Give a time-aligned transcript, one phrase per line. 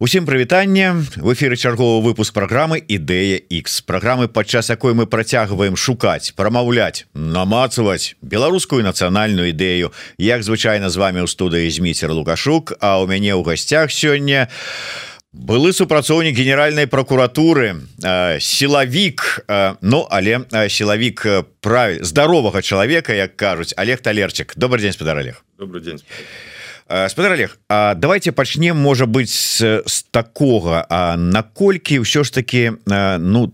[0.00, 0.94] Усім прывітанне.
[1.16, 8.14] В эфиры чарговы выпуск программы ідэя X программы падчас якой мы працягваем шукаць прамаўляць намацаваць
[8.22, 9.90] беларускую нацыянальную ідэю.
[10.22, 14.46] Як звычайна з вами ў студыі зміцер лукашук А у мяне ў гасцях сёння
[15.34, 17.82] былы супрацоўнік генеральнай прокуратуры
[18.38, 19.50] сілавік
[19.82, 21.26] Ну але сілавік
[21.58, 25.42] правіль здаровага чалавека як кажуць Олег талерчик добрый день спадар Олег.
[25.58, 26.22] Добрый день спадар
[26.88, 30.86] Олег А давайте пачнем можа быть с, с такого.
[30.88, 33.52] А наколькі ўсё ж таки ну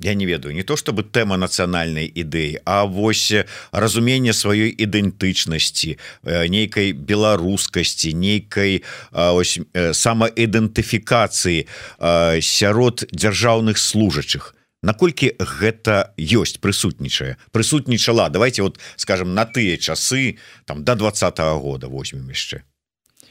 [0.00, 3.32] я не ведаю не то чтобы тэма нацыянальнай ідэі А вось
[3.72, 8.82] разуменне сваёй ідэнтычнасці нейкай беларускасці нейкай
[9.14, 11.66] самаідэнтыфікацыі
[12.40, 17.40] сярод дзяржаўных служачых наколькі гэта ёсць прысутнічае.
[17.50, 22.62] Прысутнічала давайте вот скажем на тыя часы там до двадцатого года возьмем яшчэ.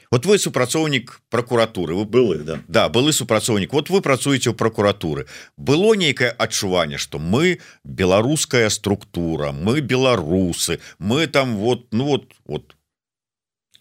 [0.10, 2.60] Вот вы супрацоўнік прокуратуры вы былы да.
[2.68, 3.74] Да былы супрацоўнік.
[3.74, 5.28] Вот вы працуеце ў прокуратуры
[5.58, 12.76] было нейкае адчуванне что мы беларуская структура мы беларусы мы там вот ну вот вот.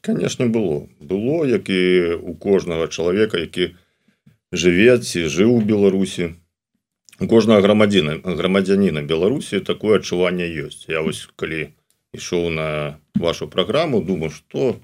[0.02, 0.88] Конечно было.
[1.00, 3.76] Было як і у кожнага чалавека які
[4.52, 6.34] жыве ці жыў у Беларусі
[7.28, 10.88] кожнага грамадзіна грамадзяніна Беларусі такое адчуванне ёсць.
[10.88, 11.74] Я вось калі
[12.14, 14.80] ішоў на вашу праграму думаю что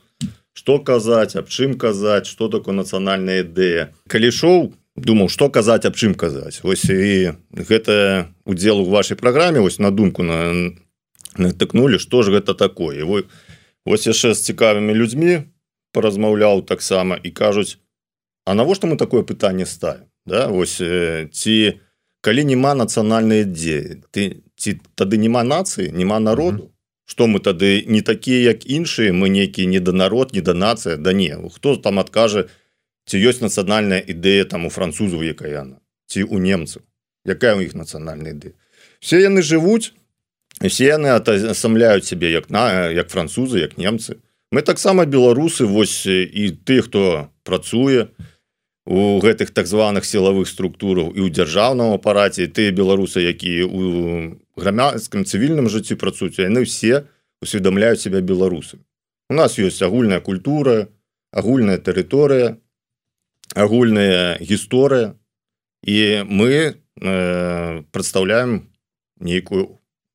[0.52, 3.94] что казаць аб чым казаць что такое нацыянальная ідэя.
[4.08, 6.60] Калі шоу думаў что казаць аб чым казаць.
[6.62, 10.74] Вось і гэта удзел у вашай праграме вось на думку на
[11.36, 13.04] натыкнули что ж гэта такое.
[13.04, 13.24] Вы
[13.86, 15.48] ось яшчэ з цікавымі людзьмі
[15.92, 17.78] паразмаўляў таксама і кажуць
[18.48, 20.48] А навошта мы такое пытанне ставим да?
[20.48, 20.76] Вось
[21.32, 21.80] ці не
[22.28, 26.68] калі няма нацыянальнай ідзеі ты ці тады няма нацыі няма народу
[27.08, 31.00] что мы тады не такія як іншыя мы нейкі не да народ не да нацыя
[31.00, 32.44] да не хто там адкажа
[33.08, 36.84] ці ёсць нацыянальная ідэя там у французу якая яна ці у немцаў?
[37.24, 38.52] Якая у іх нацыянальная ідэя
[39.00, 39.96] все яны жывуць
[40.60, 44.20] все яны асамляюць сябе як на як французы як немцы.
[44.52, 48.28] Мы таксама беларусы вось і ты хто працуе то
[48.88, 55.28] у гэтых так званых сілавых структураў і ў дзяржаўным апараце тыя беларусы якія у грамадскім
[55.28, 57.04] цывільным жыцці працуюць яны все
[57.44, 58.80] усведамляюць себя беларусы
[59.28, 60.88] у нас ёсць агульная культура
[61.36, 62.56] агульная тэрыторыя
[63.52, 65.12] агульная гісторыя
[65.84, 68.72] і мы э, прадстаўляем
[69.20, 69.68] нейкую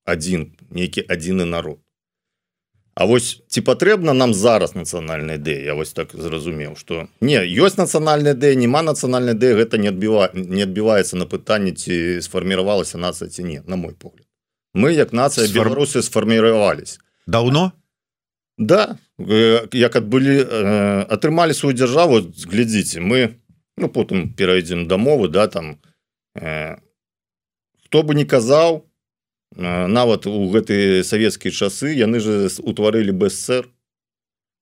[0.10, 1.78] адзін нейкі адзіны народ
[2.96, 7.78] А вось ці патрэбна нам зараз нацыянальная ідэя Я вось так зразумеў что не ёсць
[7.78, 13.30] нацыянальная ідэя няма нацыянальная ідэя гэта не адбіва не адбіваецца на пытанне ці сфарміравалася нацыя
[13.30, 14.28] ці не на мой погляд.
[14.74, 15.66] Мы як нацыя Сфар...
[15.66, 17.74] беларусы сфарміравались давно
[18.58, 18.98] да.
[19.18, 20.46] Як адбылі
[21.10, 23.42] атрымалі сваю дзяржаву глядзіце мы
[23.78, 25.82] ну потым перайдзем дамовы да там
[26.36, 26.78] э,
[27.86, 28.86] хто бы не казаў
[29.58, 33.70] нават у гэтыя савецкія часы яны же утварылі бСр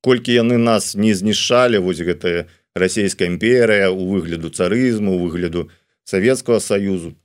[0.02, 5.69] колькі яны нас не знішчалі вось гэтая расійская імперыя у выгляду царызму выгляду
[6.03, 7.16] Савецкага саюзу.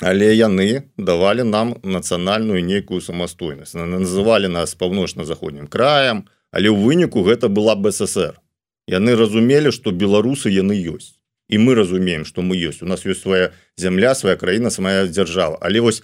[0.00, 3.74] Але яны давалі нам нацыянальную нейкую самастойнасць.
[3.74, 8.36] Называлі нас паўночна-заходнім краем але ў выніку гэта была бСр
[8.86, 11.16] яны разумелі што беларусы яны ёсць.
[11.48, 12.84] І мы разумеем што мы ёсць.
[12.84, 15.58] У нас ёсць свая зямля свая краіна самая дзяржава.
[15.60, 16.02] Але вось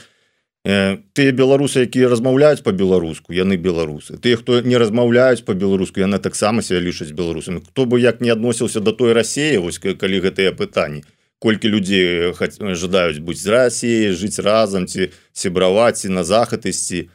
[0.65, 4.15] тыя беларусы якія размаўляюць по-беларуску яны беларусы.
[4.23, 7.67] Тыя хто не размаўляюць по-беларуску яна таксама себя лічаць беларусамі.
[7.67, 11.03] Хто бы як не адносіўся до той рассеі вось калі гэтыя пытанні
[11.43, 12.31] колькі людзей
[12.79, 17.11] жадаюць быць з рассіяй жыць разам ці сябраваць і на захад ісці.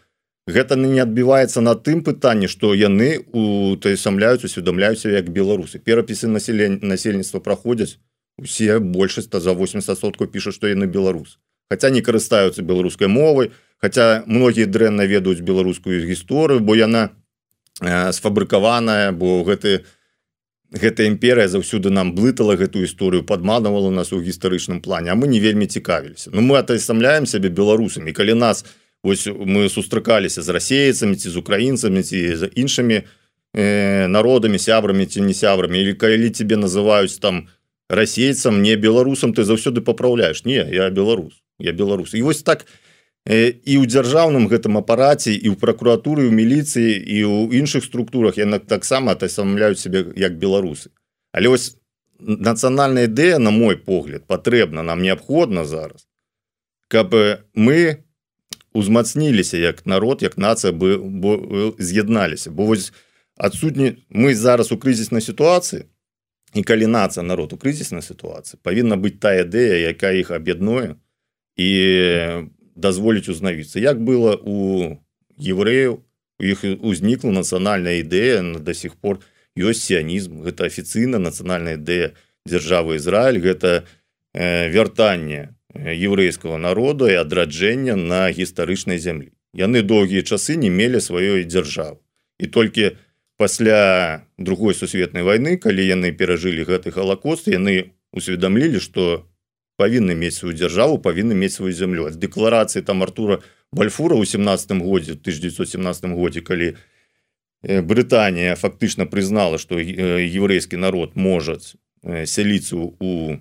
[0.47, 5.79] Гэта не адбіваецца на тым пытанні што яны у той самляюць усведамляюцца як беларусы.
[5.79, 7.95] Перапісы населення насельніцтва праходзяць
[8.35, 11.39] усе большасць за 80соткаў піша што яны беларусы
[11.69, 17.11] хотя не карыстаюцца беларускай мовай хотя многія дрэнна ведаюць беларускую гісторыю бо яна
[17.81, 19.83] э, сфабрыкаваная бо гэты
[20.71, 25.39] гэтая імперыя заўсюды нам блытала гэтую гісторыю падманавала нас у гістарычным плане а мы не
[25.39, 26.31] вельмі цікавіліся.
[26.33, 28.11] Ну мы атасамляем сябе беларусамі.
[28.11, 28.65] Калі нас
[29.03, 33.03] ось мы сустракаліся з расейцамі ці з украінцамі ці за іншымі
[33.55, 37.47] э, народамі сябрамі ці не сябрамі или калі тебе называюць там
[37.89, 42.13] расейцам не беларусам ты заўсёды папраўляешь не я беларус я беларус.
[42.13, 42.65] І вось так
[43.27, 48.59] і ў дзяржаўным гэтым апараце і ў пракуратуры у міліцыі і ў іншых структурах яна
[48.59, 50.95] таксама атасамляюць себе як беларусы.
[51.35, 51.75] Але вось
[52.19, 56.07] нацыянальная ідэя на мой погляд патрэбна нам неабходна зараз
[56.87, 57.11] каб
[57.53, 58.07] мы
[58.73, 62.51] узмацніліся як народ як нацыя бы з'ядналіся.
[62.51, 62.93] Бо вось
[63.35, 65.83] адсутні мы зараз у крызіснай сітуацыі
[66.55, 70.95] і калі нацыя народ у крызіснай сітуацыі павінна быць тая ідэя якая іх аб'яднуе
[71.57, 71.69] і
[72.75, 75.01] дазволіць узнавіцца як было у
[75.41, 79.19] евреяў у іх узнікла нацыянальная ідэя до сих пор
[79.57, 82.13] ёсць сіянізм гэта афіцыйна нацыянальная ідэя
[82.45, 83.89] дзяржавы Ізраиль гэта
[84.33, 91.43] э, вяртанне еврейского народа і адраджэння на гістарычнай зямлі яны доўгія часы не мелі сваёй
[91.49, 91.97] дзяржавы
[92.39, 92.93] і толькі
[93.37, 99.25] пасля другой сусветнай войны калі яны перажылі гэты галакост яны усведамлілі что
[99.77, 102.09] павінны мець сваю дзяржаву павінны мець сваю зямлю.
[102.09, 103.41] Ад дэкларацыі там Артура
[103.71, 106.75] бальфура ў 17 годзе 1917 годзе калі
[107.61, 111.57] Брытанія фактычна прызнала что еврейскі народ можа
[112.25, 113.37] сяліцу у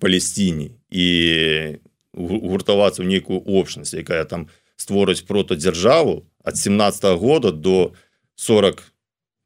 [0.00, 1.06] Палесціне і
[2.14, 7.92] гуртавацца ў нейкую общнасць якая там створыць протадзяржаву ад 17 -го года до
[8.34, 8.82] 40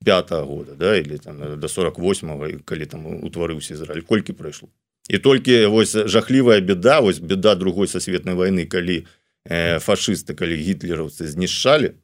[0.04, 4.02] пятого года да или там до 48 калі там утварыўся Ізраиль.
[4.02, 4.68] Колькі прайшло
[5.08, 9.06] і толькі вось жахлівая беда вось беда другой сасветнай войны калі
[9.44, 11.94] э, фашисты калі гітлераўцы знішчалі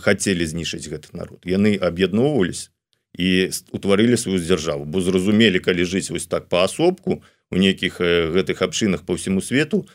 [0.00, 1.40] хотели знішыць гэты народ.
[1.48, 2.70] Яны аб'ядноўвались
[3.16, 4.84] і утварылі сваю дзяржаву.
[4.84, 9.86] Бо зразумелі калі жыць вось так паасобку у нейкіх э, гэтых абшынах по всему свету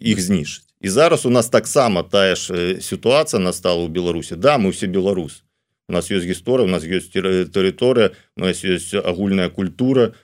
[0.00, 4.36] іх знішыць і зараз у нас таксама тая ж э, сітуацыя настала ў Беларусі.
[4.36, 5.46] Да мы все беларусы.
[5.88, 10.14] У нас есть гісторыя у нас есть тэрыторыя у нас есть агульная культура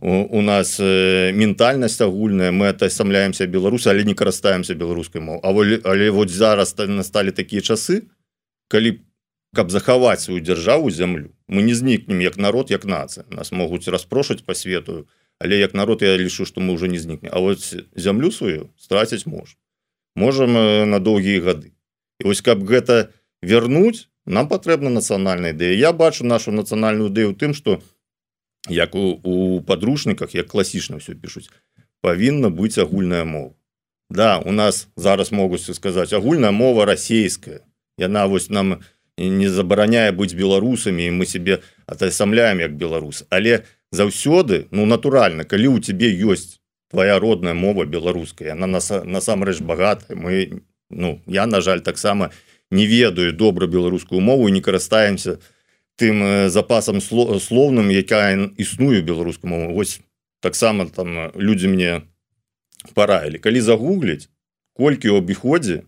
[0.00, 5.50] у, у нас э, ментальнасць агульная мы атасамляемся беларусы але не карыстаемся беларускай мов А
[5.52, 8.02] волі, але вот зараз насталі такія часы
[8.68, 9.00] калі
[9.54, 13.24] каб захаваць сваю дзяржаву зямлю мы не знікнем як народ як нацыя.
[13.30, 15.08] Нас могуць распрошаць по свету
[15.40, 17.30] але як народ я лічу что мы уже не знікнем.
[17.34, 17.58] А вот
[17.96, 19.56] зямлю сваю страціць мож
[20.14, 21.72] можем э, на доўгія гады.
[22.20, 23.10] І вось каб гэта
[23.42, 25.74] вернуть нам патрэбна нацыянальная ідэя.
[25.74, 27.82] Я бачу нашу нацыянальную ідэю тым что
[28.70, 31.50] як у, у подручніках як класічна все пишуць
[32.00, 33.54] павінна быць агульная мова.
[34.10, 37.60] Да у нас зараз могуць сказаць агульная мова расійская.
[37.98, 38.80] Яна вось нам
[39.18, 43.24] не забараняе быць беларусамі мы себе атасамляем як беларус.
[43.30, 46.60] Але заўсёды ну натуральна калі у тебе ёсць
[46.90, 52.30] твоя родная мова беларуская она нас насамрэч багата мы ну я на жаль таксама
[52.70, 55.38] не ведаю добра беларускую мову не карыстаемся
[55.98, 60.00] тым запасам слоўным якая існую беларускую мову вось
[60.40, 62.02] таксама там людзі мне
[62.94, 63.42] параілі.
[63.42, 64.30] Калі загугліць
[64.78, 65.82] колькі ў абіходзе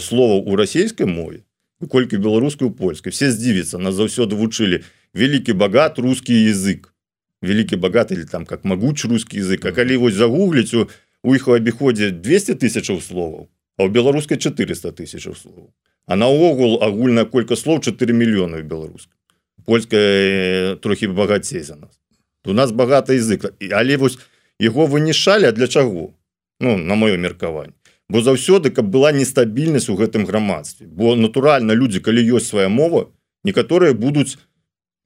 [0.00, 1.42] слова у расійскай мове
[1.90, 4.80] колькі беларускую польскай все здзівіцца нас заўсёды вучылі
[5.12, 6.94] вялікі багат русский язык
[7.42, 10.88] вялікі багат или там как могуч русский язык А калі вось загугліць у
[11.22, 15.74] у іх у абіходзе 200 тысячаў словаў а ў беларускай 400 тысяч слов
[16.06, 19.15] а наогул агульная колька слов 4 мільёны беларуска
[19.64, 22.00] польская э, трохі багацей за нас
[22.44, 24.18] у нас багата языка але вось
[24.58, 26.14] его вынішалі для чаго?
[26.60, 27.72] Ну на маё меркаванне.
[28.08, 30.86] Бо заўсёды каб была нестабільнасць у гэтым грамадстве.
[30.86, 33.10] Бо натуральна людзі калі ёсць свая мова
[33.44, 34.38] некаторыя будуць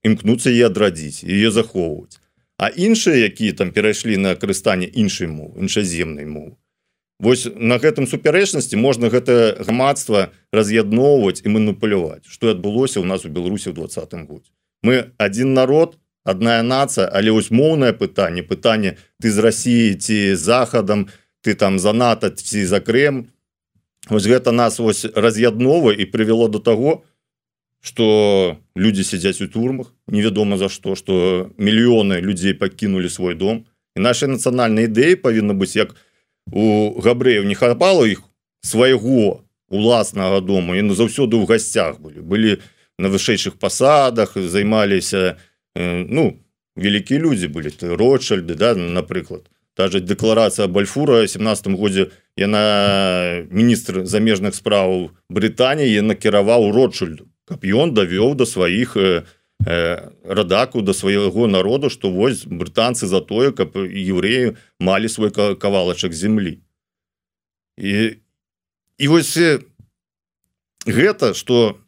[0.05, 2.21] імкнуцца і адрадзіць ее захоўваць.
[2.59, 6.60] А іншыя якія там перайшлі на карыстанне іншай мовы іншаземнай мовы
[7.21, 13.33] Вось на гэтым супярэчнасці можна гэта грамадства раз'ядноўваць і маніпуляваць што адбылося ў нас у
[13.33, 14.49] Беларусі ў двадцатым годзе.
[14.81, 21.13] Мы один народ одна нацыя але вось моўнае пытанне пытанне ты з Росіі ці захадам
[21.45, 23.29] ты там за нато ці за крем
[24.09, 27.05] вось гэта нас вось раз'яднова і прывяло до того
[27.85, 33.69] что людзі сядзяць у турмах невядома за што что мільёны людзей пакінулі свой дом.
[33.97, 36.10] І нашай нацыянальнай ідэі павінна быць як у
[36.49, 38.23] у габрэяў не хапала іх
[38.63, 40.75] свайго уласнага дому?
[40.75, 42.53] І заўсёды ў гасцях былі былі
[43.01, 45.37] на вышэйшых пасадах займаліся
[45.77, 46.37] ну
[46.77, 54.55] вялікія людзі былі ты ротшальды да напрыклад даже дэкларацыя бальфура 17 годзе яна міністр замежных
[54.55, 59.25] справаў Брытаніі накіраваў ротшальду каб ён давёў да сваіх Э,
[59.65, 66.61] радаку да свайго народу што вось брытанцы за тое каб еврею малі свой кавалачак землі
[67.77, 68.17] і
[68.99, 69.37] і вось
[70.87, 71.79] гэта что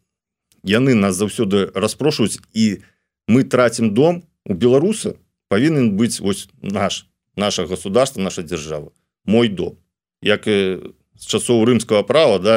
[0.63, 2.85] яны нас заўсёды распрошваюць і
[3.29, 5.17] мы трацім дом у беларуса
[5.49, 8.93] павінен быць вось наш наша государство наша держава
[9.25, 9.77] мой дом.
[10.23, 12.55] Як з часоў рымского права да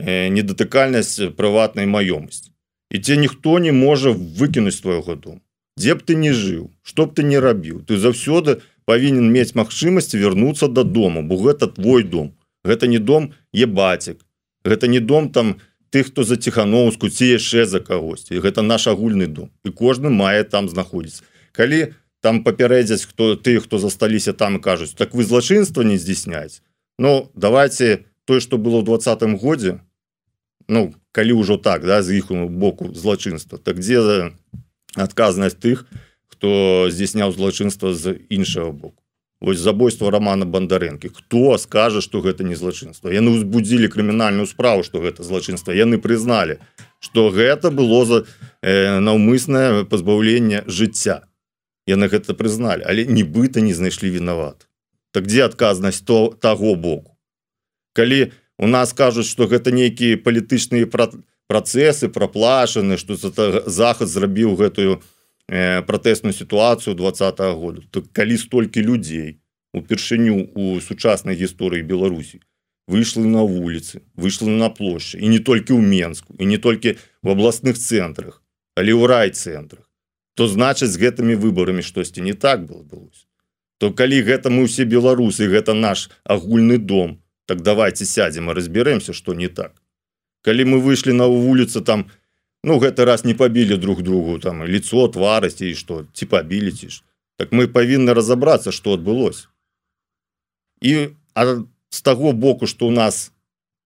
[0.00, 2.52] недатыкальнасць прыватнай маёмасці
[2.90, 5.40] і ці ніхто не можа выкінуць твоего дом
[5.78, 10.16] дзе б ты не жыў што б ты не рабіў ты заўсёды павінен мець магчымасць
[10.18, 12.34] вярнуцца дадому бо гэта твой дом.
[12.64, 14.18] Гэта не дом ебацік
[14.64, 15.56] гэта не дом там
[15.94, 19.50] тых хто за ціхановску ці яшчэ за кагосьці гэта наш агульны дом.
[19.64, 25.14] І кожны мае там знаходзіць калі там папярэдзяць хто ты хто засталіся там кажуць так
[25.14, 26.62] вы злачынства не здзяйсняць
[26.98, 29.80] Ну давайте тое что было ў двадцатым годзе
[30.70, 34.30] Ну калі ўжо так да з іх боку злачынства так дзе
[34.94, 35.82] адказнасць тых
[36.30, 39.02] хто здзяйсняў злачынства з іншага боку?
[39.42, 45.02] Вось забойство романа бандарэнкі хто скажа что гэта не злачынства яны узбудзілі крымінальную справу что
[45.02, 46.62] гэта злачынства яны прызналі
[47.02, 48.22] что гэта было за
[48.62, 51.26] э, наўмыснае пазбаўленне жыцця
[51.90, 54.70] яны гэта прызналі але нібыта не знайшлі вінават.
[55.10, 57.18] Так дзе адказнасць то таго боку?
[57.92, 58.30] Калі
[58.60, 60.84] у нас кажуць что гэта нейкія палітычныя
[61.48, 63.16] працэсы праплашаны что
[63.66, 65.00] захад зрабіў гэтую
[65.48, 67.82] э, пратэсную сітуацыю двадца -го году.
[67.90, 69.40] Так калі столькі людзей
[69.72, 72.40] упершыню у сучаснай гісторыі Беларусі
[72.90, 77.30] выйшлі на вуліцы выйшлі на плошчы і не толькі ў Мску і не толькі в
[77.30, 78.42] абласных цэнтрах
[78.74, 79.86] але ў райцэнтрах
[80.34, 83.24] то значыць з гэтымі выбарамі штосьці не так было былось
[83.78, 89.12] то калі гэта мы усе беларусы гэта наш агульны дом так давайте сядзем и разберемся
[89.12, 89.82] что не так.
[90.42, 92.06] Калі мы выйшлі на вуліцы там
[92.62, 96.88] ну гэты раз не пабілі друг другу там лицо тварасці і что ці пабілі ці
[96.94, 97.02] ж
[97.42, 99.48] так мы павінны разобрацца что адбылось
[100.80, 103.32] і а з таго боку что у нас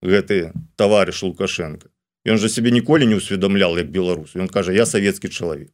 [0.02, 1.88] гэты товарищ лукашенко
[2.28, 5.72] ён же себе ніколі не усведомлял як беларус ён кажа я савецкі чалавек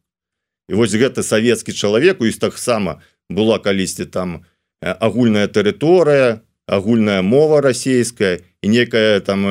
[0.69, 4.47] і вось гэты савецкі чалавек і таксама была калісьці там
[4.79, 6.39] агульная тэрыторыя
[6.71, 9.43] агульная мова расійская і некая там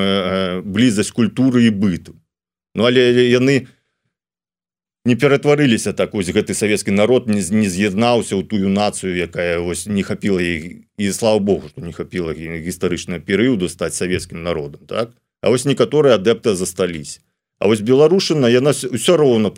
[0.64, 2.16] блізасць культуры і быту.
[2.74, 3.68] Ну але яны
[5.04, 9.84] не ператварыліся так ось гэты савецкі народ не, не з'яднаўся ў тую нацыю якая вось
[9.84, 15.12] не хапіла і, і слава Богу што не хапіла гістарычна перыяду стаць савецкім народам так?
[15.40, 17.20] А вось некаторыя адэпты застались
[17.60, 19.52] А вось беларушына яна ўсё роўна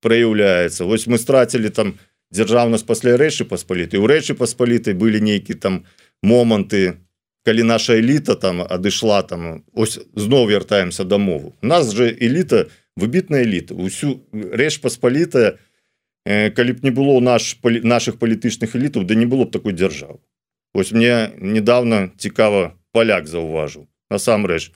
[0.00, 0.88] праяўляецца.
[0.88, 2.00] Вось мы страцілі там
[2.32, 5.84] дзяржаўнасць пасля рэчы паспаліты у рэчы паспалітай былі нейкі там
[6.22, 7.00] моманты
[7.44, 13.42] калі наша эліта там адышла там ось зноў вяртаемся да мову нас же эліта выбітная
[13.42, 15.58] эліта усю рэч паспалітая.
[16.24, 20.18] Калі б не было наш наших палітычных элітаў да не было б такой дзяржавы.
[20.72, 23.86] Вось мне недавно цікава поляк заўважыў.
[24.10, 24.72] Насамрэч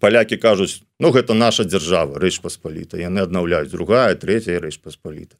[0.00, 5.36] палякі кажуць Ну гэта наша дзяржава рэч паспаліта яны аднаўляюць другая третья рэч паспаліта.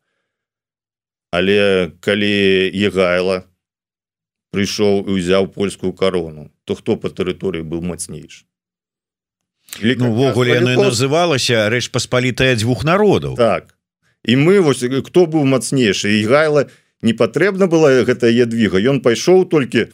[1.33, 3.43] Але калі егайла
[4.55, 8.45] прыйшоў і ўзяў польскую карону то хто по тэрыторыі быў мацнейш
[10.09, 13.75] увогуле ну, называлася рэч паспалітая дзвюх народаў так.
[14.25, 16.69] І мы вось хто быў мацнейшы і гайла
[17.03, 19.93] не патрэбна была гэтая ядвіга ён пайшоў толькі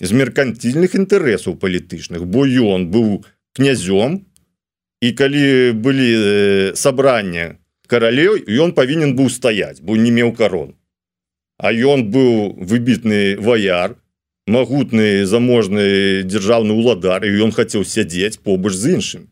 [0.00, 4.24] з меркантильных інтарэсаў палітычных бо ён быў князём
[5.00, 10.79] і калі былі э, сабрання каралеў ён павінен быў стаять бо не меў карон
[11.60, 13.96] а ён быў выбітны ваяр
[14.48, 19.22] магутны заможны дзяржаўны ўладар і ён хацеў сядзець побач з іншым.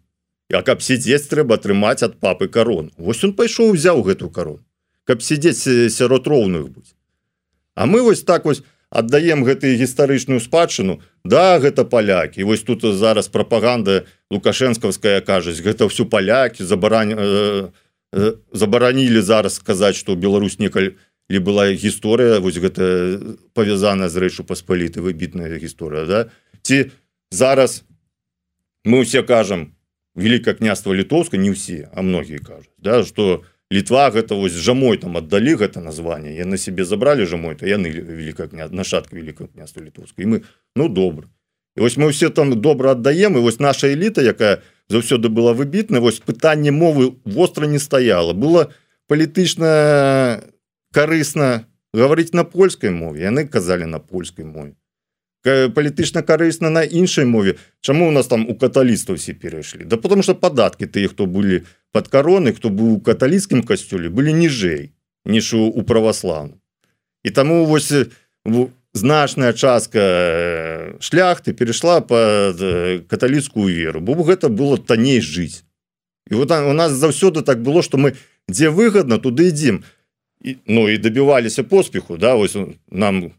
[0.52, 4.60] А каб сядзець трэба атрымаць ад папы карон Вось он пайшоў узяў гэту карон
[5.08, 6.92] каб сядзець сярод роўных быць.
[7.74, 11.00] А мы вось так вось аддаем гэтую гістарычную спадчыну.
[11.24, 12.44] Да гэта палякі.
[12.44, 17.68] Вось тут зараз прапаганда лукашэнскаўская кажуць гэта ўсё палякі забарань э,
[18.12, 20.92] э, забаранілі зараз сказаць что Беларусь некаль
[21.28, 23.20] ли была гісторыя вось гэта
[23.52, 26.20] павязана з рэчу паспаліты выбітная гісторыя да?
[26.62, 26.90] Ці
[27.30, 27.84] зараз
[28.84, 29.76] мы ўсе кажам
[30.16, 35.16] великое княства літоўска не ўсе а многія кажуць да что літва гэта вось жамой там
[35.20, 39.80] аддалі гэта название я на себе забрали жамой то яны великая кня нашатка великого княства
[39.80, 40.22] літоўска.
[40.24, 40.42] Мы
[40.76, 41.28] ну добра.
[41.76, 46.00] І вось мы все там добра аддаем і вось наша эліта якая заўсёды была выбітна
[46.00, 48.32] вось пытанне мовы востра не стаяла.
[48.32, 48.72] Было
[49.06, 50.42] палітычна
[50.92, 54.74] карысна гаварыць на польскай мове яны казалі на польскай мове.
[55.44, 57.56] Палітычна карысна на іншай мове.
[57.80, 59.84] Чаму у нас там у каталістаў все перайшлі?
[59.84, 64.32] Да потому что падаткі тыя хто былі под кароны хто быў у каталіцкім касцёле былі
[64.32, 64.92] ніжэй
[65.24, 66.60] ніж у, у праваславным
[67.24, 67.92] і таму вось
[68.94, 72.58] значная частка шляхты перайшла под
[73.08, 75.64] каталіцкую веру бо гэта было танней жыць.
[76.30, 78.16] І вот у нас заўсёды так было что мы
[78.48, 79.84] дзе выгодна туды ідзім
[80.66, 82.56] Ну і добіваліся поспеху да вось
[82.90, 83.32] нам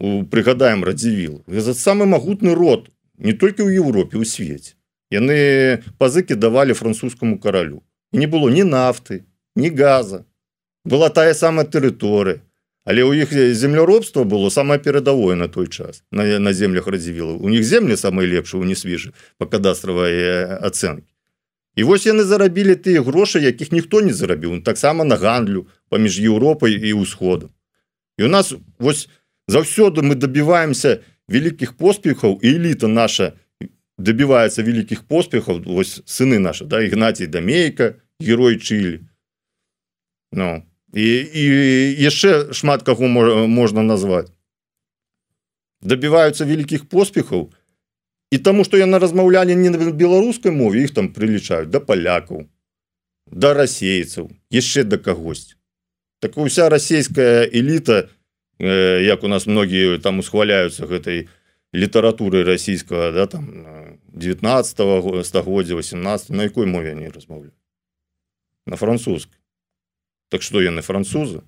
[0.00, 1.42] прыгадаем радзівіл.
[1.46, 4.78] За самы магутны род не толькі ў Еўропе у свеце
[5.10, 7.82] яны пазыкі давалі французскому каралю.
[8.12, 9.24] І не было ні нафты
[9.56, 10.24] ні газа
[10.84, 12.40] была тая самая тэрыторыя.
[12.88, 17.36] Але у іх земляробства было самае перадавое на той час на, на землях радзівіла.
[17.36, 21.12] У них землі самыя лепшыя у не свежы по кадастравай ацэнкі
[21.78, 24.62] І вось яны зарабілі тыя грошы якіх ніхто не зарабіў.
[24.66, 27.50] Таксама на гандлю паміж Еўропай і ўсходам
[28.18, 29.08] і у нас вось
[29.48, 33.32] заўсёды мы добіваемся вялікіх поспехаў эліта наша
[33.98, 39.04] добіваецца вялікіх поспехаў вось сыны наши да ігнацій дамейка герой чылі
[40.32, 41.44] Ну і, і
[42.00, 44.28] яшчэ шмат каго можна назваць
[45.80, 47.50] добіваюцца вялікіх поспехаў
[48.30, 52.46] і таму што яны размаўлялі не на беларускай мове іх там прылічаюць да палякаў
[53.30, 55.57] да расейцаў яшчэ да кагось
[56.20, 58.08] так уся расійская эліта
[58.58, 61.28] э, як у нас многія там усхваляюцца гэтай
[61.72, 67.52] літаратуры расійскага да там 19 стагоддзя 18 на якой мове не размаўлю
[68.66, 69.28] на французск
[70.28, 71.42] так что яны французы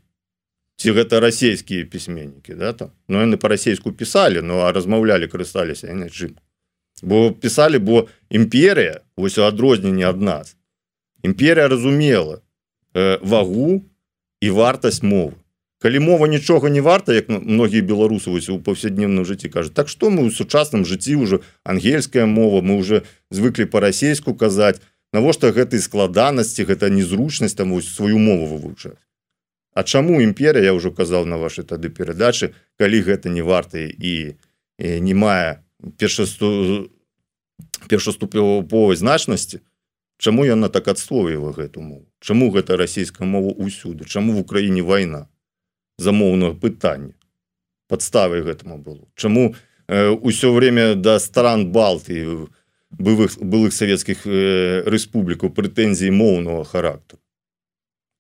[0.81, 2.91] ці гэта расійскія пісьменнікі да там.
[3.09, 6.39] Но яны по-расейску пісалі ну а размаўлялі карысталіся чым
[7.03, 10.57] бо пісалі бо імперія вось адрозненне ад нас
[11.23, 12.41] імперія разумела
[12.95, 13.85] э, вагу
[14.41, 15.37] і вартасць мовы
[15.81, 20.13] калі мова нічога не варта як многія беларусы вось у паўсядневным жыцці кажуць так што
[20.13, 24.81] мы ў сучасным жыцці ўжо ангельская мова мы уже звыклі па-расейску казаць.
[25.13, 29.01] Навошта гэтай складанасці гэта незручнасць там сваю мову вывучаць?
[29.75, 34.37] А чаму імперія я ўжо казаў на вашай тады перадачы калі гэта не варта і,
[34.79, 35.65] і не мае
[35.97, 36.93] першасту
[37.89, 39.65] першаступовай значнасці
[40.21, 42.05] Чаму яна так адсловіла гэту мову?
[42.21, 44.05] Чаму гэта расійская мова ўсюды?
[44.05, 45.33] Чаму в Україніне вайна?
[45.97, 47.17] Замоўнага пытання
[47.89, 49.09] подставай гэтаму было.
[49.17, 49.57] Чаму
[49.89, 52.21] э, ўсё время да стран балты
[52.93, 57.25] былых былых савецкіх э, рэспублікаў прэтэнзій моўнага характару?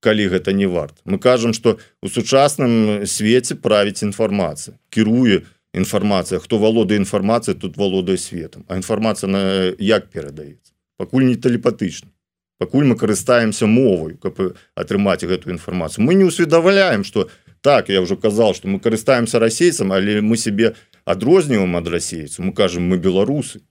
[0.00, 4.80] Калі гэта не варт мы кажам что у сучасным свеце правіць інфармацыя.
[4.88, 5.44] Кіруе
[5.76, 6.40] інфармацыя.
[6.40, 9.40] Хто валодае інфармацыя тут валодае светом а інфармацыя на
[9.76, 10.69] як перадаецца
[11.00, 12.12] пакуль не тэлепатычна
[12.60, 14.36] пакуль мы карыстаемся мовай каб
[14.76, 16.04] атрымаць гэтую інфармацыю.
[16.04, 17.30] Мы не усведаваляем что
[17.62, 20.76] так я уже казал что мы карыстаемся расейцам але мы себе
[21.06, 23.64] адрозніваем ад расейцу мы кажем мы беларусы.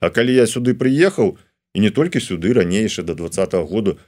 [0.00, 1.36] А калі я сюды приехаў
[1.74, 3.98] і не толькі сюды ранейшы до двадцатого году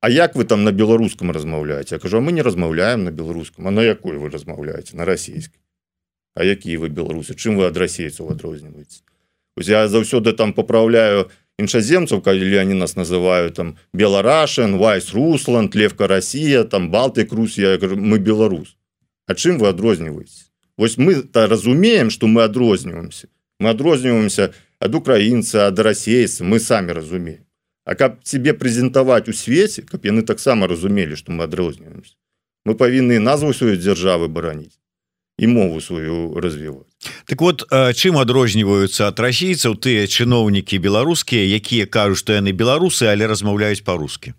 [0.00, 1.96] А як вы там на беларускам размаўляеце?
[1.96, 4.94] Я кажу мы не размаўляем на беларускам а на якой вы размаўляеце?
[4.94, 5.58] На расійскі
[6.36, 7.34] А якія вы беларусы?
[7.34, 9.02] Чым вы ад расейцаў адрозніваеце
[9.58, 16.06] я заўсёды там поправляю на іншаземцаў калі они нас называют там беларашен вайс русланд левка
[16.06, 18.76] Россия там балтык Русія мы беларус
[19.26, 25.66] А чым вы адрозніваеце Вось мы то разумеем что мы адрозніваемся мы адрозніваемся ад украінца
[25.66, 27.44] ад расейцы мы самі разумеем.
[27.84, 32.14] А каб тебе прэзентаваць у свеце каб яны таксама разумелі что мы адрозніваемся
[32.64, 34.78] мы павінны назву сваёй дзяржавы бараніць
[35.38, 36.86] і мову сваю развіваць
[37.24, 43.30] Так вот чым адрозніваюцца ад расійцаў тыя чыноўнікі беларускія якія кажуць што яны беларусы але
[43.30, 44.34] размаўляюць по-рускі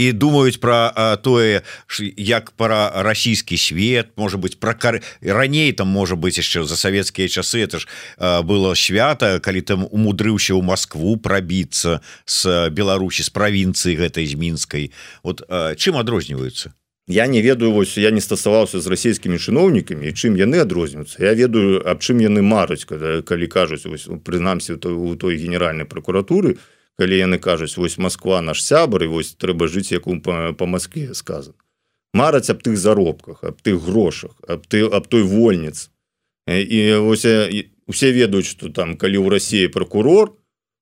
[0.00, 1.60] і думаюць про тое
[2.16, 7.28] як пара расійскі свет можа быть про кар раней там можа быть яшчэ за савецкія
[7.28, 7.86] часы это ж
[8.42, 14.92] было свята калі там умудрыўся ў Москву прабіцца с Беларусі з правінцыі гэтай з мінскай.
[15.22, 15.44] Вот
[15.76, 16.72] чым адрозніваюцца
[17.10, 21.18] я не ведаю вось я не стасаваўся з расійскімі чыноўнікамі чым яны адрозніваюцца.
[21.18, 23.84] Я ведаю аб чым яны мараць когда калі кажуць
[24.24, 26.56] прынамсі у той генеральнай прокуратуры
[26.98, 31.14] калі яны кажуць вось Москва наш сябар і вось трэба жыць як по, по Москве
[31.14, 31.54] сказан
[32.14, 35.90] мараць аб тых заробках аб тых грошах аб ты аб той вольніц.
[36.46, 37.26] І вось
[37.86, 40.34] усе ведаюць что там калі ў Росіі прокурор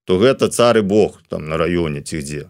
[0.05, 2.45] то гэта цары Бог там на раёне ці дзе.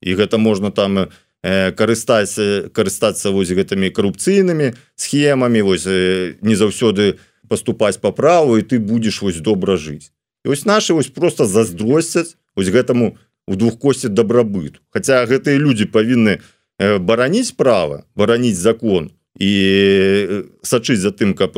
[0.00, 1.27] І гэта можна там і
[1.76, 2.36] карыстаць
[2.74, 9.40] карыстацца вось гэтымі карупцыйнымі схемамі вось не заўсёды поступаць по праву і ты будешь вось
[9.40, 10.12] добра жыць.
[10.44, 14.80] І вось наши вось просто заздросцяць ось гэтаму у двух косці дабрабыту.
[14.90, 16.40] Хаця гэтыя люди павінны
[16.78, 19.52] бараніць права бараніць закон і
[20.62, 21.56] сачыць за тым каб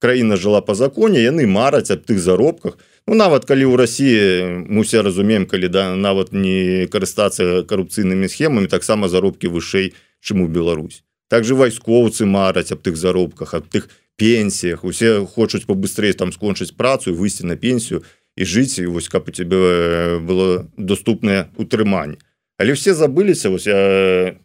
[0.00, 4.20] краіна жыла по законе яны мараць аб тых заробках то Ну, нават калі ў Росіі
[4.68, 9.92] мы усе разумеем калі да нават не карыстацца карупцыйнымі схемамі таксама заробкі вышэй
[10.24, 11.04] чым у Беларусь.
[11.28, 14.84] Также вайскоўцы мараць аб тых заробках аб тых пенсіях.
[14.84, 18.04] Усе хочуць побыстрей там скончыць працу выйсці на пенсію
[18.36, 22.18] і жыць і вось каб у тебе было доступнае утрыманне
[22.58, 24.36] але все забыліся вось я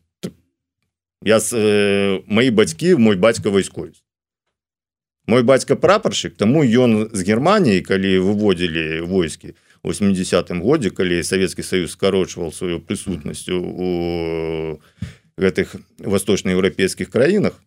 [1.24, 4.04] я э, мои бацькі мой бацька вайсковец
[5.30, 9.54] мой бацька прапаршчык тому ён з Геррманіі калі выводзілі войскі
[9.86, 13.90] 80 годзе калі Савецкі Саюз скарочваў сваю прысутнасцю у
[15.38, 17.62] гэтых восточноеўрапейскіх краінах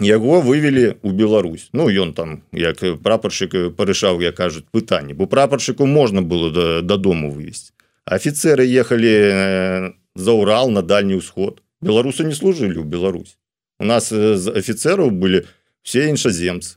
[0.00, 1.68] яго вывели у Беларусь.
[1.72, 7.34] Ну ён там як прапаршчык парышаў я кажуць пытанне бо прапаршчыку можна было дадому да
[7.36, 7.76] вывесці
[8.08, 13.36] офіцеры ехалі за Урал на дальні ўсход беларусы не служили у Беларусь
[13.78, 15.44] у нас з офіцераў были
[15.82, 16.76] все іншаземцы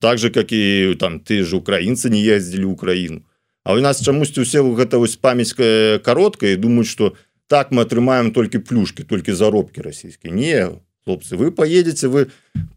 [0.00, 3.22] так же как і там ты же украінцы не ездили Украіну
[3.64, 7.14] А у нас чамусьці усе гэта вось памяць кароткая думаюць что
[7.46, 10.70] так мы атрымаем толькі плюшки толькі заробкі расійскія не
[11.04, 12.26] хлопцы вы поедете вы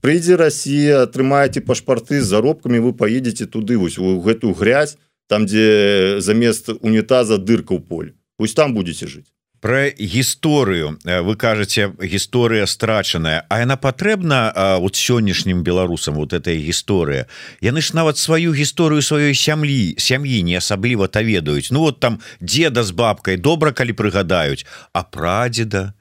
[0.01, 6.21] прыйдзе Россия атрымаете пашпарты з заробками вы поедете туды вось у гэтую грязь там дзе
[6.21, 8.13] замест унітаза дырка ў поле.
[8.37, 9.33] Пусть там будете жить
[9.65, 11.01] про гісторыю.
[11.01, 13.49] Вы кажаце гісторыя страчаная.
[13.49, 17.25] А яна патрэбна вот сённяшнім беларусам вот этой гісторыя
[17.65, 21.73] яны ж нават сваю гісторыю сваёй сям'і сям'і не асабліва та ведаюць.
[21.73, 25.97] Ну вот там деда з бабкай добра калі прыгадаюць а прадзеда.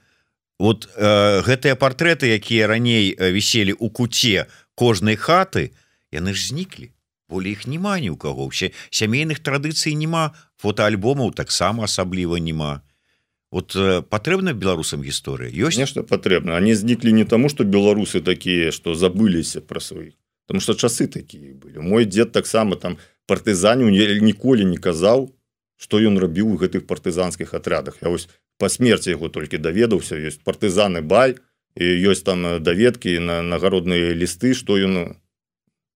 [0.60, 4.44] Вот э, гэтыя партрэты якія раней віселі у куце
[4.76, 5.72] кожнай хаты
[6.12, 6.92] яны ж зніклі.
[7.32, 8.44] Болей іх няма ні ў каго.
[8.52, 12.83] Ўсе сямейных традыцый няма фотоальбомаў таксама асабліва няма
[13.54, 18.72] вот э, патрэбна беларусам гісторыя ёсць нешта патрэбна они зніклі не таму что беларусы такія
[18.74, 22.98] что забыліся про сваіх потому что часы такія былі мой дед таксама там
[23.30, 25.30] партызаню ніколі не казаў
[25.78, 28.26] что ён рабіў у гэтых партызанскіх атрядах я вось
[28.58, 31.38] по смерти яго толькі даведаўся есть партызаны бай
[31.78, 35.14] і ёсць там даведкі на нагародныя лісты что ён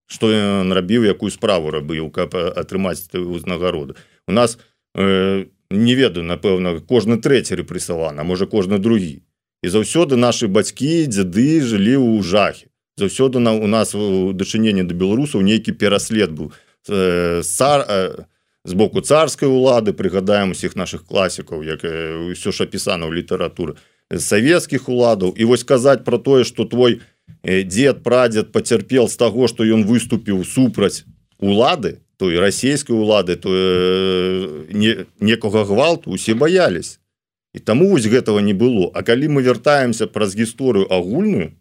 [0.07, 4.55] что ён рабіў якую справу рабыў каб атрымаць узнагароды у нас
[4.95, 9.21] у э, не ведаю напэўна кожны трэці рэпрэсавана можа кожны другі.
[9.61, 12.67] І заўсёды наши бацькі дзяды жылі ў жахе.
[12.97, 16.51] Заўсёды на у нас у дачыненні да беларусаў нейкі пераслед быў
[17.43, 17.85] цар
[18.65, 23.77] з боку царскай улады прыгадаем усіх наших класікаў як ўсё ж апісана ў літаратуры
[24.09, 25.37] савецкіх уладаў.
[25.37, 27.01] І вось казаць про тое что твой
[27.45, 31.05] дзед прадзед пацярпел з таго что ён выступіў супраць
[31.37, 33.49] улады той расійскай улады то
[34.69, 36.99] не некага гвалту усе баялись
[37.55, 38.91] і таму вось гэтага не было.
[38.93, 41.55] А калі мы вяртаемся праз гісторыю агульную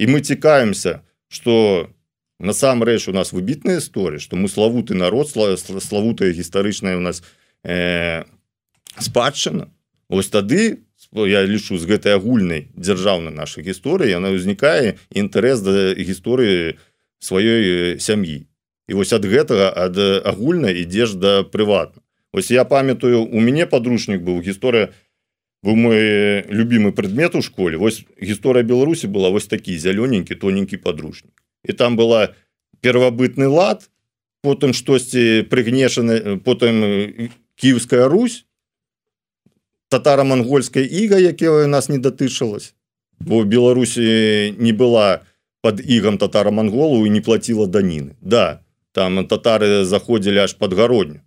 [0.00, 1.92] і мы цікаемся что
[2.40, 7.22] насамрэч у нас выбітная гісторыя что мы славуты народ славутая гістарычная у нас
[7.62, 8.24] э,
[8.98, 9.68] спадчына
[10.08, 10.80] ось тады
[11.12, 16.80] я лічу з гэтай агульнай дзяржаўнай нашай гісторыі она ўзнікае інтарэс да гісторыі
[17.20, 18.48] сваёй сям'і
[18.88, 22.02] і вось ад гэтага ад агульна ідзеш да прыватна.
[22.32, 24.92] Ось я памятаю у мяне подручнік быў гісторыя
[25.64, 27.76] быў мой любимы предмет у школе.
[27.76, 31.34] Вось гісторыя Беларусі была вось такі зялёненькі тоненькі подручнік
[31.66, 32.34] і там была
[32.80, 33.90] первабытны лад
[34.42, 38.46] потым штосьці прыгнешаны потым кіевская Русь
[39.90, 42.74] татара-монгольская іга якія нас не датычылась
[43.18, 45.26] бо Беларусі не была
[45.62, 48.14] под ігам татара-монголу і не платила даніны.
[48.20, 48.60] Да
[48.96, 51.20] там татары заходзілі аж подгародню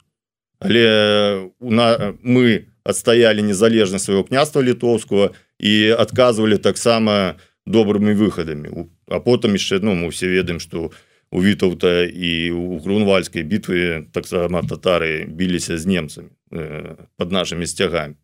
[0.59, 8.89] але у на мы адстаялі незалежнасць свайго княства літоўского і адказвалі таксама добрымі выхадамі.
[9.07, 10.91] А потым яшчэ ну мы все ведаем что
[11.31, 18.15] у вітаўта і у грунвальскай бітвы таксама татары біліся з немцамі э, под нашими сцягамі.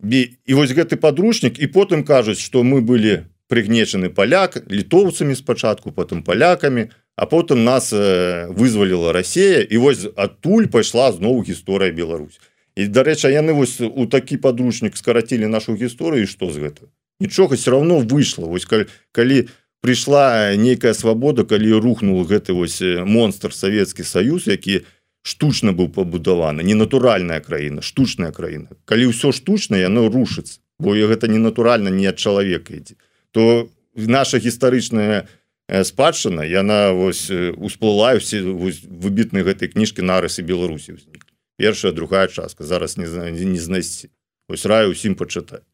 [0.00, 6.22] І вось гэты подручнік і потым кажуць что мы былі прыгнечаны паляк літоўцамі спачатку потым
[6.22, 12.38] палякамі а потым нас вызваліла Россия і вось адтуль пайшла зноў гісторыя Беларусь
[12.76, 16.82] і дарэча яны вось у такі подручнік скарацілі нашу гісторыю что з гэта
[17.20, 19.48] нічога все равно выйшло вось калі, калі
[19.82, 24.86] прыйшла нейкая свабода калі рухнул гэты вось монстр Савецкі Саюз які
[25.22, 31.38] штучна быў пабудаваны ненатуральная краіна штучная краіна калі ўсё штучна яно рушыцца бо гэта не
[31.38, 32.94] натуральна не ад чалавека ідзе.
[33.32, 35.26] То наша гістарычная
[35.68, 41.28] спадчына яна вось усплыла все выбітныя гэтай кніжкі нарысы Беларусі ўзнік.
[41.60, 42.64] Першая другая частка.
[42.64, 44.08] Зараз не не знайсці.
[44.48, 45.66] Ось раю усім пачытаць.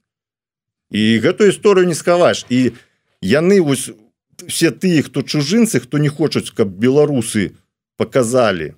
[0.91, 2.75] І гэтую гісторыю не скаваеш і
[3.23, 3.91] яны вось
[4.49, 7.55] все тыя хто чужынцы хто не хочуць каб беларусы
[7.97, 8.75] показалі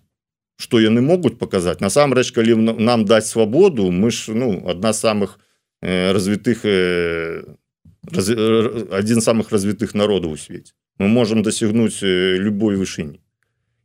[0.56, 5.40] что яны могуць показаць насамрэч калі нам даць свабоду мы ж ну одна з самых
[5.82, 6.64] развітых
[8.12, 13.20] раз, один самых развітых народаў у свеце мы можем дасягнуць любой вышыні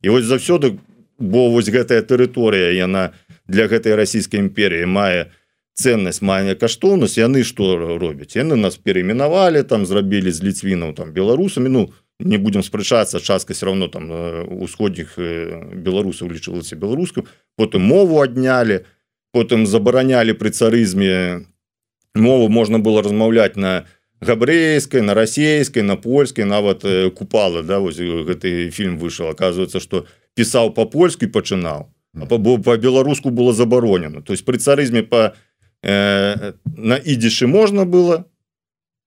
[0.01, 0.79] і вось заўсёды
[1.17, 3.13] бо вось гэтая тэрыторыя яна
[3.47, 5.31] для гэтай расійскай імперіі мае
[5.73, 11.69] ценнасць мае каштоўнасць яны што робяць яны нас перейменавалі там зрабілі з ліцвінаў там беларусамі
[11.69, 14.09] ну не будем спрачацца частка все равно там
[14.61, 17.25] усходніх беларусаў лічылася беларускам
[17.57, 18.85] потым мову аднялі
[19.31, 21.45] потым забаранялі пры царызме
[22.15, 26.85] мову можна было размаўляць на на габрэйскай на расійскай на польскай нават
[27.17, 30.05] купала да вось гэты фільм выйшаў оказывается что
[30.35, 35.33] пісаў по-польску пачынаў по-беларуску было забаронена то есть пры царызме по
[35.83, 38.25] э, на ідзішы можна было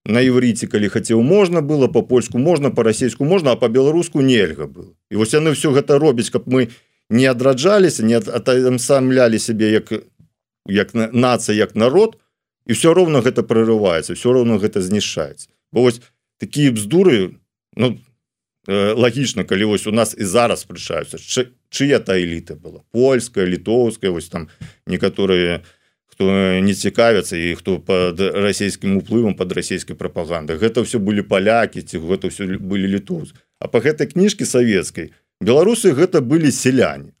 [0.05, 4.93] на іврыце калі хацеў можна было по-польску можна по-расейску можна а по-беларуску нельга было.
[5.09, 6.69] І вось яны все гэта робяць каб мы
[7.09, 8.19] не адраджаліся не
[8.77, 9.93] самлялі сябе як
[10.67, 12.17] як нацыя як народ
[12.65, 15.49] і все роўно гэта прорываецца все роўно гэта знішаецца.
[15.71, 16.01] Бо вось
[16.37, 17.37] такія бздуры
[17.77, 17.97] ну
[18.67, 21.17] э, лагічна калі вось у нас і зараз спрачаюцца
[21.69, 22.81] чыя та эліта была?
[22.91, 24.49] Польская літоўская вось там
[24.87, 25.61] некаторыя
[26.05, 26.31] хто
[26.63, 30.55] не цікавяцца і хто под расійскім уплывам под расійскай прапагандай.
[30.57, 33.35] Гэта все былі палякі ці гэта все былі літоўцы.
[33.59, 37.11] А по гэтай кніжкі савецкай беларусы гэта былі селяне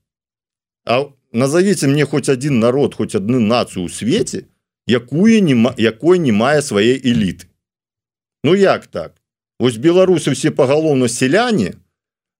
[0.85, 4.45] А назовіце мне хоць один народ хоць адну нацыю у свеце
[4.87, 7.47] якую нема якой не мае свае эліты.
[8.43, 9.15] Ну як так?
[9.59, 11.73] Вось беларусы все пагалоўна селяне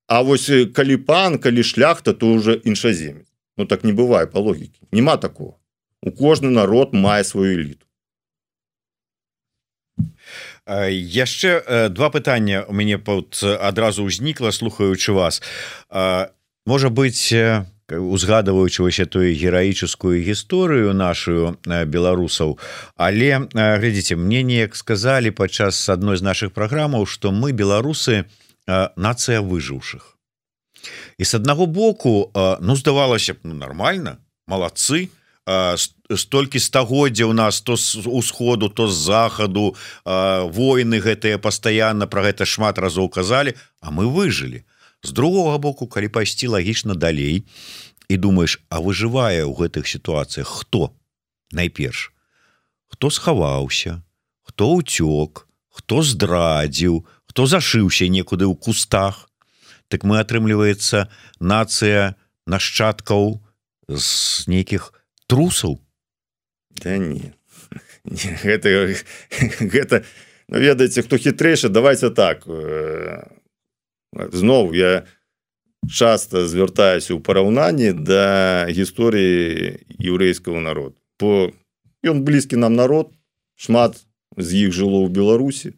[0.08, 3.26] А вось калі пан калі шляхта то уже іншаземец
[3.58, 5.58] Ну так не бывае по логіке няма такого.
[6.02, 7.86] У кожны народ мае сваю эліту.
[10.66, 15.42] Яшчэ два пытання у мяне адразу ўзнікла слухаючы вас.
[16.66, 17.34] Можа быть
[17.90, 22.58] узгадываючы вось тую гераічскую гісторыю нашу беларусаў.
[22.98, 28.26] Але глядзіце мне неяк сказалі падчас адной з наших праграмаў что мы беларусы
[28.98, 30.18] нацыя выжыўшых.
[31.18, 34.18] І с аднаго боку ну здавалася б ну, нормально
[34.48, 42.26] то столькі стагоддзя у нас то з усходу то з захаду войны гэтыя пастаянна про
[42.26, 44.66] гэта шмат разоў казалі а мы выжылі
[45.06, 47.46] з другога боку калі пайсці лагічна далей
[48.10, 50.92] і думаеш а выжывае ў гэтых сітуацыях хто
[51.54, 52.12] найперш?
[52.90, 54.02] Хто схаваўся
[54.42, 59.30] хто ўцёк хто здрадзіў хто зашыўся некуды ў кустах?
[59.88, 61.06] Так мы атрымліваецца
[61.38, 62.18] нацыя
[62.50, 63.42] нашчадкаў
[63.88, 64.94] з нейкіх
[65.30, 65.78] трусаў?
[66.82, 67.34] Да не,
[68.06, 68.70] не гэта
[69.62, 70.04] гэта
[70.48, 73.22] ну, ведаеце хто хітрэйшы давайте так э,
[74.16, 75.06] зноў я
[75.86, 81.52] часто звяртаюся ў параўнанні да гісторыі еўрэйскага народа по
[82.06, 83.12] ён блізкі нам народ
[83.56, 84.06] шмат
[84.38, 85.74] з іх жыло ў Беларусі.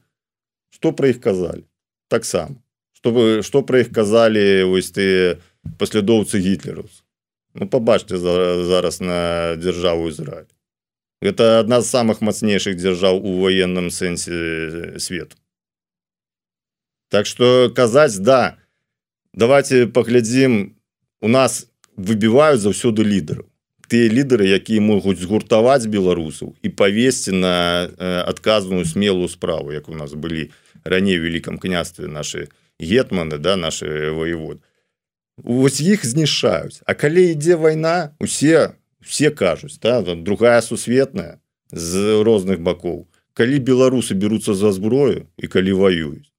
[0.74, 1.66] Что пра іх казалі?
[2.10, 2.58] Таксама.
[2.94, 5.38] Чтобы что пра іх казалі вось ты
[5.78, 7.04] паслядоўцы гітлераўцы
[7.54, 10.50] Ну побачьте зараз на державу Ізраиль
[11.22, 15.36] это одна з самых мацнейших держав у военном сэнсе свету
[17.10, 18.58] так что казаць да
[19.34, 20.76] давайте поглядзім
[21.22, 21.68] у нас
[21.98, 23.48] выбиваюць заўсёды лідараў
[23.88, 27.56] тыя лідары якія могуць згуртаваць беларусаў і павесці на
[28.28, 30.52] адказную смелую справу як у нас былі
[30.84, 34.62] раней великкам княстве наши гетманы да наши воеводы.
[35.44, 36.82] Ось іх знішаюць.
[36.86, 41.40] А калі ідзе вайна усе все кажуць да, другая сусветная
[41.72, 43.08] з розных бакоў.
[43.34, 46.32] Калі беларусы беруцца за зброю і калі воююць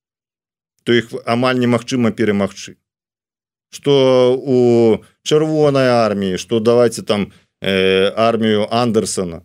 [0.89, 2.81] то іх амаль немагчыма перамагчы.
[3.69, 9.43] Что у чырвонай арміі что давайте там э, армію андерсона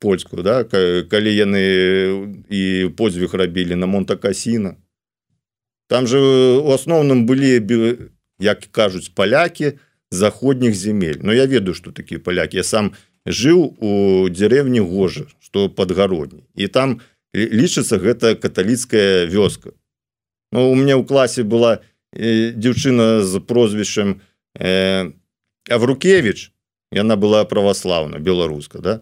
[0.00, 1.64] польскую да калі яны
[2.48, 4.80] і подзвіг рабілі на монта-касіна
[5.92, 6.16] там же
[6.64, 7.60] у асноўным былі
[8.40, 9.76] як кажуць палякі
[10.10, 11.20] заходніх земель.
[11.20, 12.96] Но я ведаю что такие паляки я сам
[13.28, 17.04] жыў у деревні гожа что подгародні і там
[17.36, 19.76] лічыцца гэта каталіцкая вёска
[20.52, 21.80] но у меня ў класе была
[22.12, 24.20] э, дзяўчына з прозвішчам
[24.54, 25.10] э,
[25.68, 26.52] аврукевич
[26.92, 29.00] яна была праваслаўна беларуска да?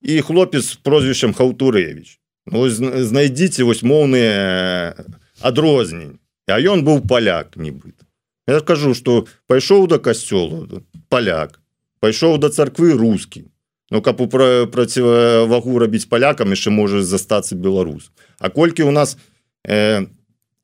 [0.00, 4.94] І хлопец прозвішчам хаўтурэвич ну, знайдзіце вось моўныя
[5.40, 6.20] адрознень.
[6.46, 8.04] А ён быў паляк нібыта
[8.46, 11.60] Я скажу что пайшоў до касцёла поляк.
[12.00, 13.48] Пайшоў до царквы рускі
[13.90, 19.16] Ну каб у пра процівавагу рабіць палякам яшчэ можа застацца беларус А колькі у нас
[19.64, 20.06] э,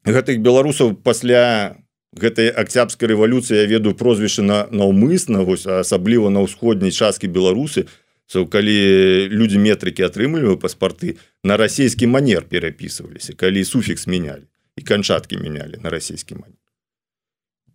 [0.04, 1.76] гэтых беларусаў пасля
[2.16, 7.86] гэтай акцябрской рэвалюцыі я ведаю прозвішча на наўмысна вось асабліва на ўсходняй часткі беларусы.
[8.30, 14.46] Калі людзі метрыкі атрымліваю паспарты на расійскі манер перапісываліся калі суфікс менялі
[14.78, 16.58] і канчаткі менялі на расійскі манер.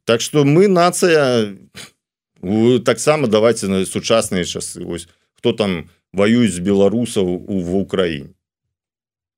[0.05, 1.51] Так что мы нацыя
[2.85, 4.85] таксама давайте на сучасныя часы.
[4.85, 8.31] Ось хто там воююць з беларусаў у в Украіне.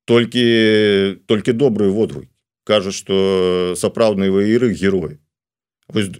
[0.06, 2.30] Толькі толькі добрыя водгукі
[2.68, 5.18] кажа что сапраўдныя ваіры герой.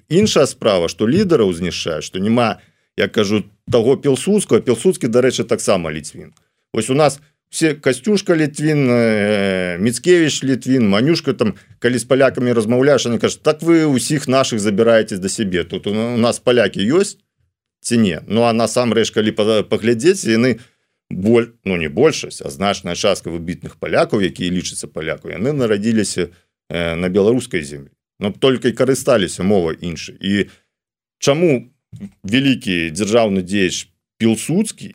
[0.08, 2.64] Іншая справа что лідараў знішчае что няма
[2.96, 6.32] я кажу того пілсудского пілсудскі дарэчы таксама ліцвін.
[6.72, 12.52] Ось у нас у все костюшка літвін э, міцкевич літвін манюшка там калі з палякамі
[12.52, 17.16] размаўляеш они кажут так вы усіх наших забираетесь до себе тут у нас палякі ёсць
[17.80, 18.20] ці не?
[18.26, 19.32] Ну а насамрэч калі
[19.64, 20.60] паглядзець яны
[21.10, 26.28] боль ну не большасць а значная частка выбітных палякаў якія лічацца паляку яны нарадзіліся
[26.68, 30.16] на беларускай землі но только і карысталіся мова іншай.
[30.20, 30.50] І
[31.18, 31.70] чаму
[32.24, 34.94] вялікі дзяржаўны дзеяч пілсудскі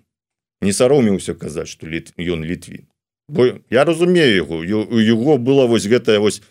[0.62, 2.88] не сароміўся казаць что літ ён літвін?
[3.28, 6.44] Бо я разумею яго у яго было вось гэтае вось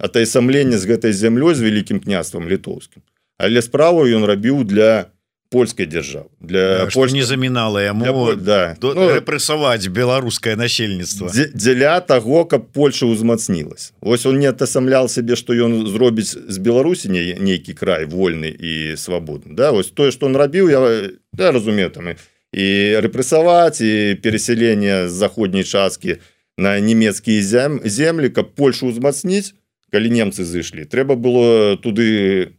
[0.00, 3.04] атаясамленне з гэтай зямлёй з вялікім княствам літоўскім.
[3.36, 5.12] Але справу ён рабіў для
[5.50, 7.12] польскай дзяржавы для Польш...
[7.12, 8.76] не замінала яму да.
[8.82, 15.54] ну, рэпрэсаваць беларускае насельніцтва дзеля таго каб Польша ўзмацнілась Вось он не атасамлял сябе што
[15.54, 19.54] ён зробіць з Беларусі не нейкі край вольны і свабодны.
[19.54, 22.14] Да вось тое што он рабіў я, я разумею там
[22.52, 22.66] і
[23.04, 26.18] рэпрэсаваць і перасяленне з заходняй часткі
[26.56, 28.30] на нямецкія зем землі.
[28.30, 29.54] Каб Польшу ўзмацніць
[29.92, 32.55] калі немцы зышлі трэба было туды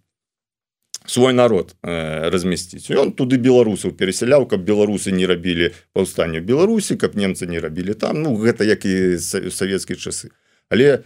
[1.07, 7.15] свой народ э, размясціць он туды беларусаў перасяляў каб беларусы не рабілі паўстанню Беларусі каб
[7.15, 8.21] немцы не рабілі там.
[8.21, 10.31] Ну гэта як і савецкія часы.
[10.69, 11.03] Але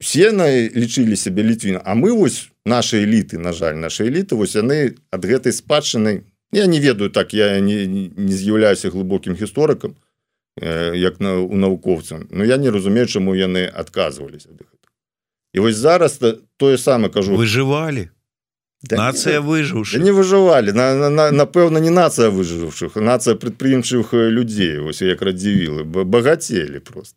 [0.00, 4.56] все на лічылі сябе літвіна А мы вось наши эліты на жаль наши эліты вось
[4.56, 9.96] яны ад гэтай спадчыны я не ведаю так я не, не з'яўляюся глыбокім гісторыкам
[10.56, 14.48] э, як на у навукоўцам но я не разумею чаму яны адказваліся
[15.52, 16.20] і вось зараз
[16.56, 17.36] тое самае кажу.
[17.36, 18.08] Выжывалі
[18.82, 24.12] Да нацыя выжыўшы да не выжывалі на, на, на, напэўна не нацыя выжыўшых нацыя прадпрыемчых
[24.12, 27.16] людзей ось як радзівілы багацелі просто.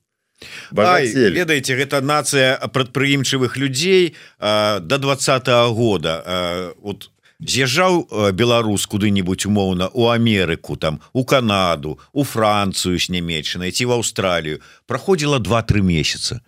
[0.76, 6.23] Ведаеце гэта нацыя прадпрыемчывых людзей а, до два -го года.
[6.26, 13.71] А, вот з'язджаў беларус куды-нибудь умоўна у Амерыку там у Канаду у Францыю с нямецчынай
[13.71, 16.41] ці в Аўстралію праходзіла два-тры месяца.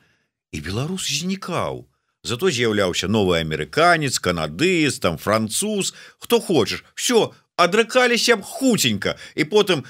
[0.52, 1.88] І беларус знікаў
[2.28, 5.94] зато з'яўляўся новы амерыканец канадыец там француз.
[6.20, 6.84] Хто хочаш.
[6.96, 9.16] Все адракаліся б хуценька.
[9.36, 9.86] І потым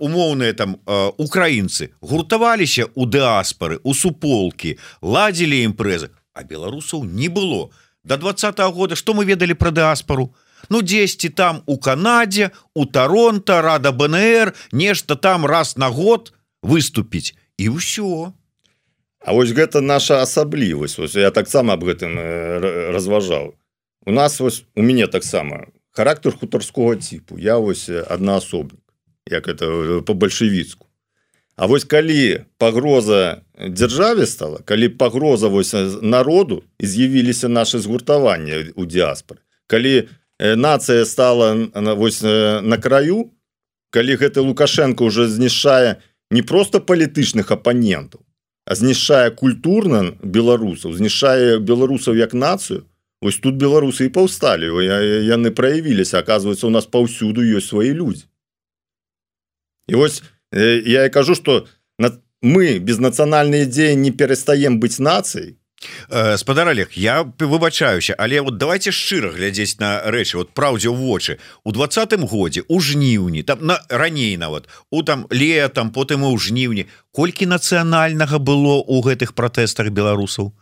[0.00, 0.76] умоўныя там
[1.18, 6.10] украінцы гуртаваліся у дыаспары у суполкі ладзілі імпрэзы.
[6.34, 7.70] А беларусаў не было.
[8.04, 10.34] До два -го года что мы ведалі про дыаспору
[10.68, 17.34] ну дзесьці там у Канадзе у торонто рада БнР нешта там раз на год выступіць.
[17.56, 18.32] І ўсё
[19.20, 23.54] А вось гэта наша асаблівасць ось я таксама об гэтым э, разважаў.
[24.06, 27.38] У нас вось у мяне таксама характар хутарскога типу.
[27.38, 28.80] Я вось аднаасобнік
[29.26, 30.86] як это э, по бальшавіцку
[31.56, 39.44] А вось калі пагроза дзяржаве стала калі пагроза вось народу з'явіліся наши згуртавання у дыаспоры
[39.66, 40.08] калі
[40.40, 43.30] нацыя стала вось на краю
[43.90, 48.24] калі гэты лукашенко уже знішчае не просто палітычных апанентаў
[48.70, 52.86] знішчае культурна беларусаў знішчае беларусаў як нацыю
[53.20, 54.72] ось тут беларусы і паўсталі.
[55.28, 56.18] Яны праявіліся.
[56.18, 58.24] Оказывается у нас паўсюду ёсць свае людзі.
[59.88, 61.66] І вось я і кажу что
[62.42, 65.59] мы без нацыянальнай ідзеі не перастаем быць нацыяй
[66.36, 70.36] спадар Олег я выбачаюся але вот давайте шчыра глядзець на рэчы.
[70.36, 71.38] Вот праўдзе ў вочы.
[71.64, 76.86] У двадцатым годзе у жніўні там на раней нават у там летом потым ў жніўні
[77.12, 80.52] колькі нацыянальнага было у гэтых пратэстах беларусаў?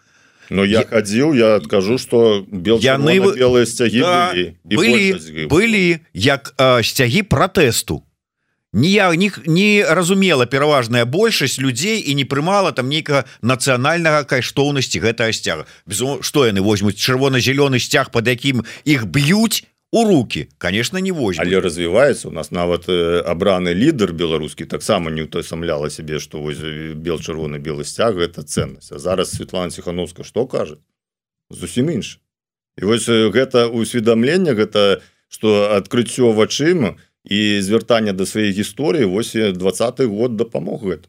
[0.50, 4.32] Но я, я хадзіў я адкажу что бел яны белыя сцягі да,
[4.64, 8.02] былі былі як э, сцягі пратэсту
[8.72, 15.32] я них не разумела пераважная большасць людзей і не прымала там нейкага нацыянальнага кайштоўнасці гэтага
[15.32, 15.66] сцяга.
[15.88, 17.00] Что яны возьмуць?
[17.00, 22.50] Чырвона-зялёны сцяг под якім іх б'юць у руки конечно не возьму але развіваецца у нас
[22.50, 28.92] нават абраны лідар беларускі таксама не утасамляла себе что бел чырвоны белы сцяг это ценнасць.
[28.92, 30.76] А зараз Светлана ціхановска что кажа?
[31.50, 32.20] Зусім інш
[32.76, 39.36] і вось гэта усведамленне гэта что адкрыццё вачыма то і звяртання да сваёй гісторыі вось
[39.36, 41.08] двадцатый год дапамог гэта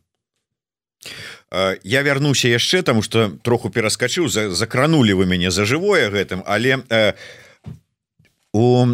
[1.83, 6.83] я вярнуся яшчэ таму что троху пераскачыў за закранули вы мяне за жывое гэтым але
[6.89, 7.13] э,
[8.53, 8.85] у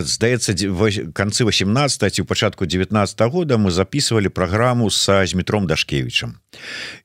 [0.00, 0.54] здаецца
[1.14, 6.36] канцы 18 у пачатку 19 -го года мы записывали праграму са зметром дашкевичам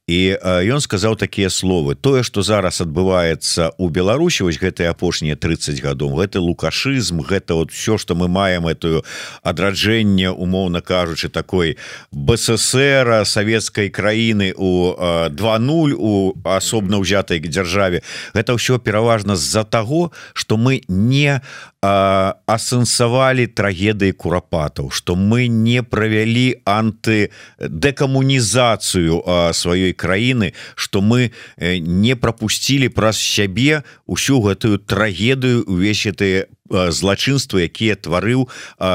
[0.10, 1.94] і ён сказаў такія словы.
[1.96, 7.72] Тое что зараз адбываецца у Беларусі вось гэтыя апошнія 30 гадоў гэты лукашызм гэта вот
[7.72, 9.06] все что мы маем эту
[9.44, 11.78] адраджэнне умоўна кажучы такой
[12.12, 14.98] бСсра савецкай краіны у
[15.30, 18.02] 20 у асобна ўзятай дзяржаве
[18.34, 21.42] гэта ўсё пераважна з-за таго что мы не
[21.82, 29.24] асэнсавалі трагедыі курапатаў что мы не правялі анты дэкамунізацыю
[29.56, 37.96] сваёй краіны что мы не пропусцілі праз сябе ўсю гэтую трагедыю увесь ты злачынства якія
[37.96, 38.52] тварыў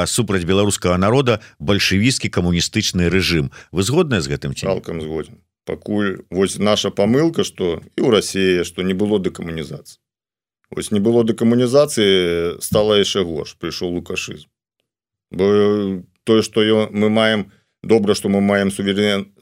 [0.07, 3.51] супраць беларускага народа бальшавіцкі камуністычны рэжым.
[3.73, 8.85] Вы згодныя з гэтым цалкам згоден пакуль вось наша помылка что і ў Росіі что
[8.85, 10.04] не было дэкамунізацыі
[10.71, 14.49] ось не было дэкамунізацыі стала яшчэ горш прыйшоў лукашызм.
[15.31, 17.53] Бо тое что ё мы маем
[17.83, 19.33] добра что мы маем суверен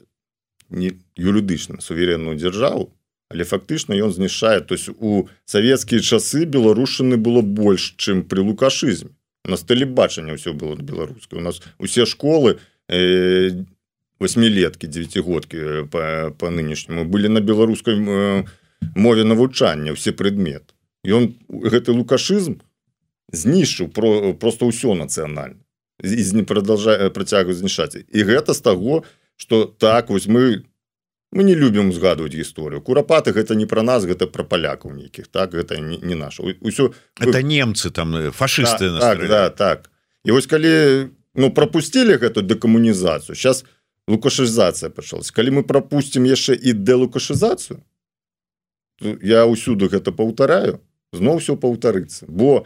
[0.69, 2.93] не юрыдычна суверенную дзяржаву
[3.33, 4.61] але фактычна ён знішчае.
[4.61, 9.09] То есть у савецкія часы беларушчыны было больш чым при лукашызме.
[9.45, 11.39] У нас тэлебачанне ўсё было беларускай.
[11.39, 13.65] У нас усе школы э,
[14.19, 18.45] восьмилетки девятигодки э, по, по нынешнему были на беларускай э,
[18.95, 20.72] мове навучання все предметы
[21.03, 22.59] ён гэты лукашызм
[23.31, 25.59] знішчыў про просто ўсё нацыянальна
[26.03, 29.03] не продолжае працягваць знішаць і гэта з таго
[29.35, 30.63] что так вось мы
[31.33, 35.53] мы не любім узгадывать гісторыю курапаты гэта не про нас гэта про палякаў нейкіх так?
[35.53, 39.91] Гэта не, не наш ўсё это немцы там э, фашисты так, так, да, так.
[40.23, 43.65] І вось калі ну пропустили гэту дэкамунізацыю сейчас
[44.07, 47.81] лукашызацыя пачалась калі мы пропустим яшчэ і дэ лукашызацыю
[49.01, 50.79] я ўсюды гэта паўтараю
[51.13, 52.25] зноў все паўтарыцца.
[52.27, 52.65] Бо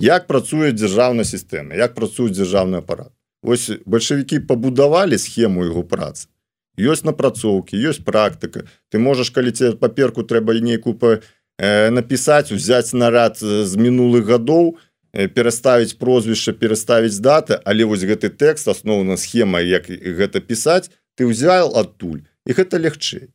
[0.00, 3.12] як працуе дзяржаўная сістэма як працуе дзяржаўны апарат?
[3.42, 6.30] Ось бальшавікі пабудавалі схему яго працы.
[6.78, 8.64] Ёсць напрацоўкі ёсць практыка.
[8.88, 11.20] Ты можаш калі тебе паперку трэба нейкую па
[11.58, 14.78] э, напісаць узяць нарад з мінулых гадоў
[15.12, 20.88] э, пераставіць прозвішча пераставіць даты але вось гэты тэкст асноўна схема як гэта пісаць
[21.18, 23.28] ты ўзял адтуль і гэта лягчэй.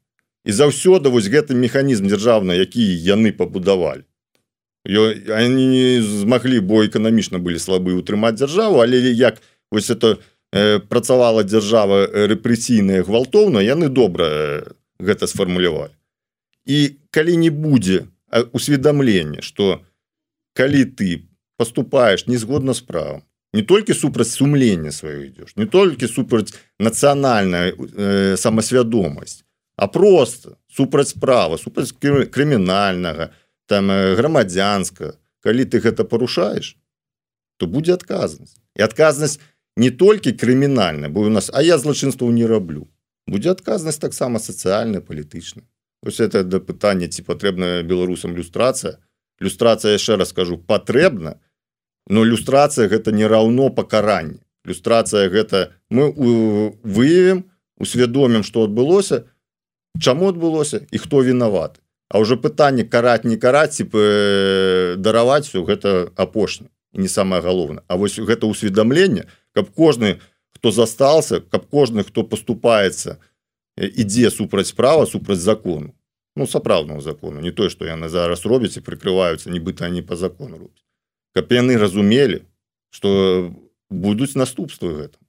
[0.48, 4.07] І заўсёды вось гэты механізм дзяржаўна які яны пабудавалі
[4.88, 10.20] они не змаглі бо эканамічна былі слабы утрымаць дзяржаву але як вось это
[10.52, 14.64] э, працавала дзяржава рэпрэсійная гвалтоўна яны добра э,
[15.00, 15.92] гэта сфармулявалі.
[16.66, 18.08] І калі не будзе
[18.52, 19.84] усведамлення что
[20.54, 21.28] калі ты
[21.58, 23.22] поступаешь незгодна з правом
[23.54, 29.44] не толькі супраць сумлення сваё ідешь не толькі супраць нацыянальная э, самасвядомасць
[29.76, 31.92] а просто супраць права супраць
[32.32, 36.76] крымінальнага то там э, грамадзянска калі ты гэта парушаешь
[37.58, 38.58] то будзе адказнасць.
[38.78, 39.40] І адказнасць
[39.76, 42.88] не толькі крымінальна бо у нас а я злачынстваў не раблю.
[43.28, 45.64] Будзе адказнасць таксама сацыяльна палітычна
[46.02, 48.98] ось это да пытання ці патрэбная беларусам люстрацыя.
[49.40, 51.38] Люстрацыя яшчэ раз скажу патрэбна
[52.08, 54.40] но люстрацыя гэта не раўно пакаранне.
[54.66, 56.12] Люстрацыя гэта мы
[56.84, 59.26] выявім усвядомім што адбылося
[60.00, 64.00] чаму адбылося і хто вінаваты А ўжо пытанне караць не караць типа
[64.98, 70.20] дараваць все гэта апошні не самое галоўна А вось гэта усведамленне каб кожны
[70.56, 73.20] хто застался каб кожны хто поступаецца
[73.78, 75.94] ідзе супраць права супраць закону.
[76.36, 80.58] Ну сапраўднага закону не тое что яны зараз робяць і прикрываюцца нібыта они по закону
[80.58, 80.86] робяць.
[81.36, 82.46] Каб яны разумелі
[82.90, 83.54] что
[83.90, 85.20] будуць наступствы гэта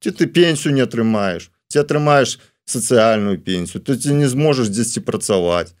[0.00, 5.76] ці ты пенсію не атрымаеш ці атрымаеш сацыяльную пенсію то ты не зможаш дзесьці працаваць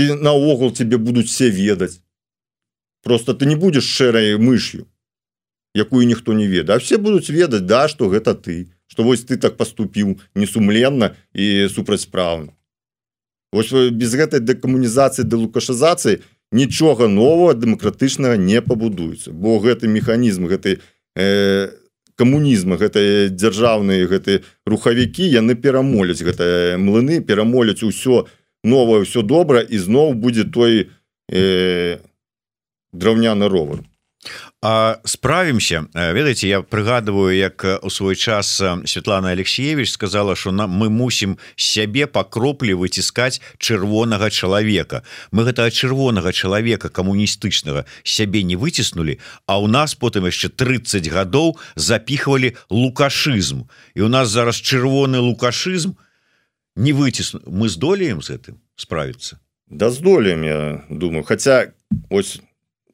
[0.00, 2.00] ці наогул тебе будуць все ведаць
[3.04, 4.86] просто ты не будешь шэрай мышью
[5.74, 9.56] якую ніхто не веда все будуць ведаць да что гэта ты что вось ты так
[9.56, 12.56] поступіў несумленна і супрацьпраўна
[13.52, 20.80] ось без гэтай дэкамунізацыі да лукашызацыі нічога нового дэмакратычнага не пабудуецца бо гэты механізм гэтай
[21.16, 21.68] э,
[22.16, 29.60] камунізма гэта дзяржаўныя гэты рухавікі яны перамоляць гэта млыны перамоляць усё у новое все добра
[29.60, 30.90] і зноў будзе той
[31.32, 31.98] э,
[32.92, 33.84] драўняны ровар
[35.04, 41.38] справімся ведаеце я прыгадываю як у свой час Святлана Алексеевич сказала что нам мы мусім
[41.56, 45.02] сябе па кроплі выціскаць чырвонага чалавека.
[45.32, 51.56] Мы гэтага чырвонага чалавека камуністычнага сябе не выціснули а у нас потым яшчэ 30 гадоў
[51.76, 53.64] запихвалі лукашызм.
[53.96, 56.09] І у нас зараз чырвоны лукашызм то
[56.76, 59.38] не выцісну мы здолеем з гэтым справіцца
[59.70, 61.24] да здолеем я думаю.
[61.24, 61.72] Хотя
[62.10, 62.40] ось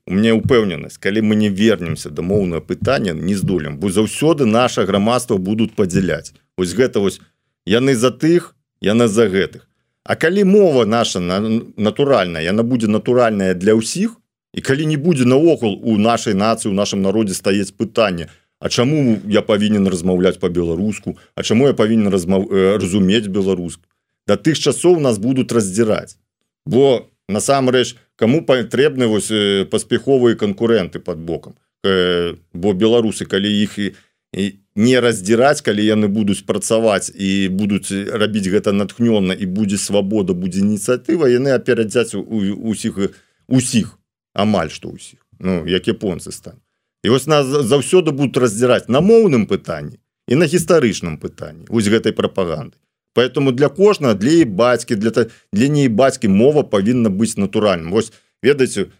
[0.06, 5.36] мне упэўненасць калі мы не вернемся да моўнае пытання не здолем бо заўсёды наше грамадства
[5.36, 6.32] будуць падзяляць.
[6.56, 7.20] Ось гэта вось
[7.66, 9.66] яны за тых яна за гэтых.
[10.04, 11.40] А калі мова наша на
[11.76, 14.20] натуральная яна будзе натуральная для ўсіх
[14.54, 18.68] і калі не будзе наогул у нашай нацыі у нашым народзе стаіць пытанне то А
[18.68, 22.48] чаму я павінен размаўляць по-беларуску А чаму я павінен размаў...
[22.50, 23.78] Э, разумець беларуск?
[24.26, 26.18] Да тых часоў нас будуць раздзіраць.
[26.66, 31.54] Бо насамрэч кому патрэбны вось э, паспяховыя канкуренты под бокам?
[31.86, 38.74] Бо беларусы калі іх і не раздзіраць калі яны будуць працаваць і будуць рабіць гэта
[38.74, 42.98] натхнённа і будзе свабода будзе ініцыятыва яны аперадзяць усіх
[43.46, 43.94] усіх.
[44.34, 45.22] Амаль што ўсіх.
[45.38, 46.58] Ну як японцы стан
[47.06, 51.70] і вось нас заўсёды будуць раздзіраць на моўным пытанні і на гістарычным пытанні.
[51.70, 52.74] Ось гэтай прапаганды.
[53.14, 57.94] Поэтому для кожнага для і бацькі для для ней бацькі мова павінна быць натуральным.
[57.94, 58.10] Вось
[58.42, 58.90] ведаеце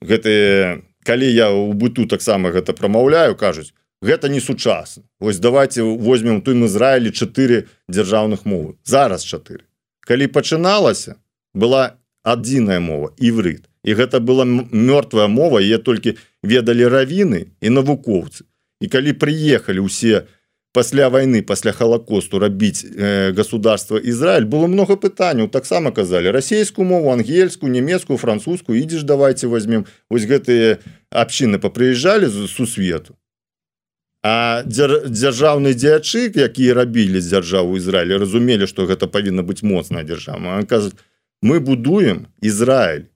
[0.00, 6.40] гэтые калі я у быту таксама гэта прамаўляю кажуць гэта не сучасна Вось давайте возьмем
[6.40, 8.80] тым Ізраілі 4 дзяржаўных мовы.
[8.84, 9.60] Зараз 4
[10.08, 11.20] калі пачыналася
[11.52, 18.42] была адзіная мова іврыт і гэта была мёртвая мова я толькі ведалі равіны і навукоўцы.
[18.82, 20.26] І калі прыехалі усе
[20.74, 25.48] пасля войны пасля холокосту рабіць э, государство Ізраиль было много пытанняў.
[25.48, 33.16] Таксама казалі расійскую мову ангельскую нямецкую французскую ідзеш давайте возьмем вось гэтые абчыны попрыязджалі сусвету.
[34.26, 40.66] А дзяржаўны дзячы якія рабілі з дзяржаву Ізраіля разумелі что гэта павінна быць моцная дзяржава.
[40.66, 40.90] Кажа
[41.40, 43.06] мы будуем Ізраиль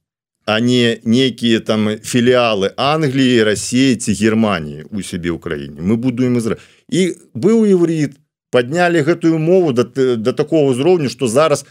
[0.51, 5.78] а не некія там філіалы Англіі Росіі ці Германії у сябе ў краіне.
[5.78, 6.59] Мы будуем Ізра.
[6.90, 8.18] І быў іврит
[8.51, 9.86] поднялі гэтую мову да,
[10.18, 11.62] да такого ўзроўню что зараз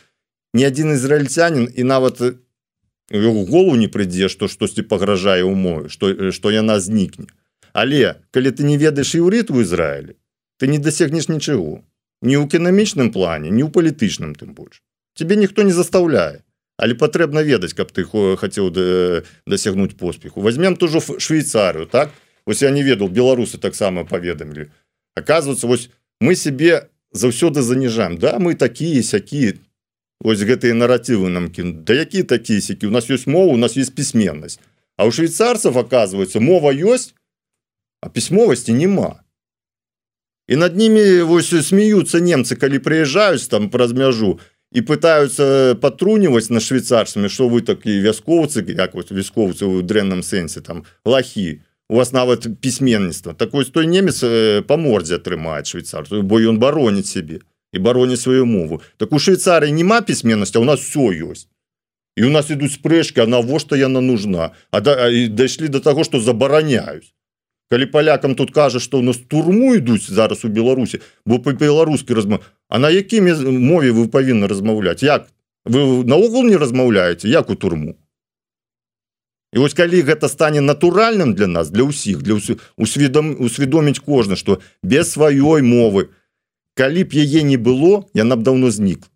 [0.55, 2.23] ні адзін ізраильцянин і нават
[3.11, 7.27] голову не прыйдзе што штосьці пагражае умовы что что яна знікне.
[7.75, 10.15] Але калі ты не ведаеш іўрит у Ізраілі
[10.55, 11.83] ты не дасягнеш нічого
[12.23, 14.79] ні ў эканамічным плане ні ў палітычным тым больш.
[15.19, 16.47] Тебе ніхто не заставляе
[16.79, 18.71] але патрэбна ведаць каб ты хацеў
[19.45, 20.41] дасягнуць поспеху.
[20.41, 22.11] Возьмем тужо швейцарыю так?
[22.45, 24.71] Ось я не ведал беларусы таксама паведамілі.
[25.15, 25.89] Оказывается вось
[26.21, 29.59] мы себе заўсёды заніжаем да мы такие сякі
[30.23, 33.75] ось гэтые наратывы нам кін да якія такія сякі у нас ёсць мова у нас
[33.75, 34.59] есть пісьменнасць.
[34.95, 37.13] А у швейцарцев оказывается мова ёсць
[38.01, 39.19] а пісьмовасці няма.
[40.47, 46.59] І над ними вось смеются немцы калі прыязджаюць там праз мяжу і пытаются патруніваць на
[46.59, 52.13] швейцарцамі что вы такі вяскоўцы як вот вяскоўцы у дрэнным сэнсе там лахі у вас
[52.13, 54.21] нават пісьменніцтва такой той немец
[54.67, 57.41] по мордзе атрымаць швейцарцу бо ён бароніць себе
[57.73, 58.81] і бароніць сваю мову.
[58.97, 61.47] Так у швейцарыі няма пісьменнасці у нас все ёсць
[62.17, 64.51] і у нас ідуць спрэчки навошта яна нужна?
[64.71, 67.13] А да, дайшлі до того что забараняюсь
[67.69, 72.39] калі палякам тут кажа что у нас турму ідуць зараз у Беларусі бо по-беларускі разма
[72.69, 75.01] А на якімі мове вы павінны размаўляць?
[75.01, 75.25] Як?
[75.65, 77.27] Вы наогул не размаўляеце?
[77.27, 77.97] Як у турму?
[79.53, 82.37] І вось калі гэта стане натуральным для нас для ўсіх для
[82.77, 86.13] усведом усведоміць кожна что без сваёй мовы
[86.77, 89.09] калі б яе не было яна б давно знік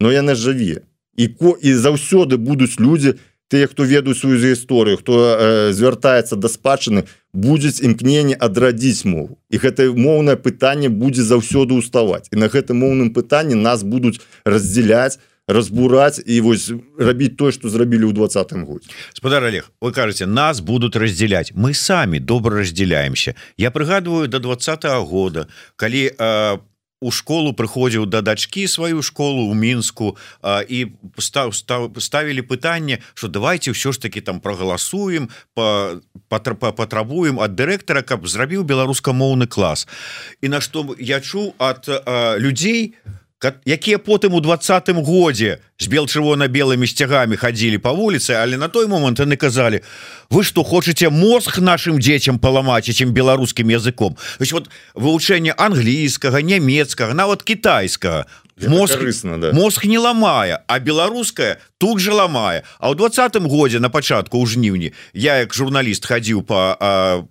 [0.00, 0.88] но яна жыве.
[1.14, 3.20] І ко і заўсёды будуць людзі
[3.52, 9.36] тыя хто ведаюць сваю гісторыю хто э, звяртаецца да спадчыны будзець імкненне адрадзіць мову.
[9.50, 12.30] І гэта моўнае пытанне будзе заўсёды ўставаць.
[12.30, 15.18] І на гэтым моўным пытанні нас будуць раздзяляць
[15.48, 18.88] разбураць і вось рабіць тое што зрабілі ў двадцатым годзе.
[19.12, 21.52] Спадар Олег вы кажаце нас будуць раздзяляць.
[21.52, 23.34] Мы самі добра раздзяляемся.
[23.60, 26.58] Я прыгадываю до два -го года калі по э,
[27.04, 33.04] у школу прыходзіў да дачки сваю школу у мінску а, і став став ставілі пытанне
[33.12, 39.86] что давайте ўсё ж таки там прогаласуем по патрабуем ад дырэктара каб зрабіў беларускамоўны клас.
[40.40, 41.84] І на што я чуў ад
[42.40, 43.23] людзей у
[43.66, 49.20] якія потым у двадцатым годзе з бел-чырвона-белымі сцягамі хадзілі по вуліцы але на той момант
[49.20, 49.82] яны казалі
[50.30, 54.16] вы что хочаце мозг нашим дзецям паламаць этим беларускім языком?
[54.38, 58.26] Вот вывучэнне англійскага нямецкага нават китайскага
[58.56, 59.52] мозг рысна да.
[59.52, 62.64] мозг не ламае а беларуская тут же ламае.
[62.78, 66.76] А ў двадцатым годзе на пачатку ў жніўні я як журналіст хадзіў по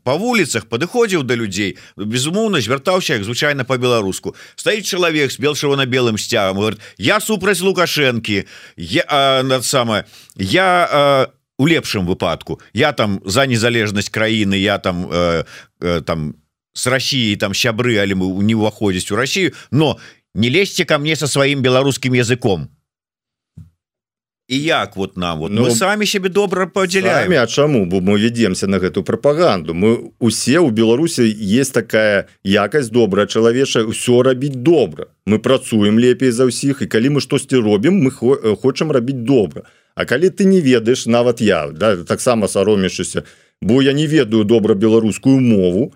[0.03, 5.85] по вуліцах падыходзіў да людзей безумоўна звяртаўся як звычайна по-беларуску стаіць чалавек с белшого на
[5.85, 8.45] белым сцягам говорит я супраць лукашэнкі
[8.77, 10.05] я над самое
[10.35, 12.61] я а, у лепшым выпадку.
[12.73, 15.45] Я там за незалежнасць краіны я там э,
[15.81, 16.35] э, там
[16.73, 19.99] с Россией там сябры але мы не ўваходзіць у Россию но
[20.35, 22.69] не лезьте ко мне со сваім беларускім языком.
[24.47, 25.39] І як вот нам?
[25.39, 29.73] Вот ну, мы самі себе добра подзяляем А чаму бо мы ведемся на гэту прапаганду.
[29.73, 35.07] Мы усе у Беларусі есть такая якасць добрая чалавеча ўсё рабіць добра.
[35.25, 39.63] Мы працуем лепей за ўсіх і калі мы штосьці робім мы хочам рабіць добра.
[39.95, 43.23] А калі ты не ведаеш нават я да, таксама саромішся
[43.61, 45.93] бо я не ведаю добра беларускую мову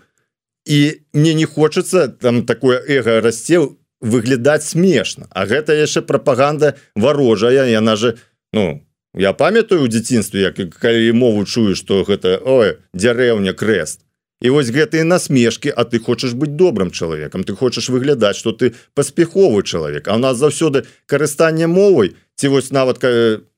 [0.66, 3.60] і мне не хочется там такое эго расце
[4.02, 5.28] выглядаць смешна.
[5.32, 8.18] А гэта яшчэ прапаганда варожая яна же
[8.54, 8.84] ну
[9.14, 14.02] я памятаю у дзяцінстве як калі мову чую что гэта ой дзярэўня крест
[14.42, 18.76] і вось гэтыя насмешки А ты хочаш быць добрым чалавекам ты хочаш выглядаць что ты
[18.94, 20.08] паспяховы чалавек.
[20.08, 23.02] А у нас заўсёды карыстанне мовай ці вось нават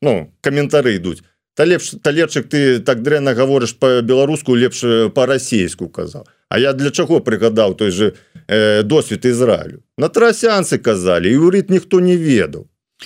[0.02, 1.24] ну каментары ідуць.
[1.56, 7.20] Та лепш талечак ты так дрэнна гаворыш по-беларуску лепш по-расейску казаў А я для чаго
[7.22, 8.14] прыгадаў той же
[8.48, 12.66] э, досвід Ізраілю на трасянцы казалі і ўрыт ніхто не ведаў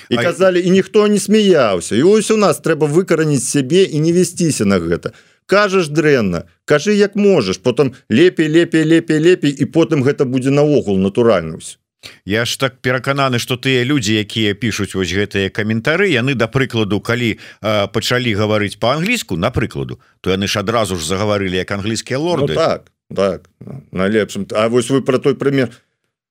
[0.09, 4.13] і казалі і ніхто не смяяўся і ось у нас трэба выкараніць сябе і не
[4.13, 5.11] весціся на гэта.
[5.45, 10.97] Кажаш дрэнна кажы як можаш потом лепей лепей лепей лепей і потым гэта будзе наогул
[10.97, 11.77] натуральнусь
[12.25, 17.03] Я ж так перакананы что тыя людзі якія пишутць вось гэтыя каментары яны да прыкладу
[17.03, 22.19] калі э, пачалі гаварыць по-англійску на прыкладу то яны ж адразу ж загаварылі як англійскія
[22.19, 22.55] лорды.
[22.55, 23.49] ну, так так
[23.91, 25.69] найлепшым А вось вы про той пример.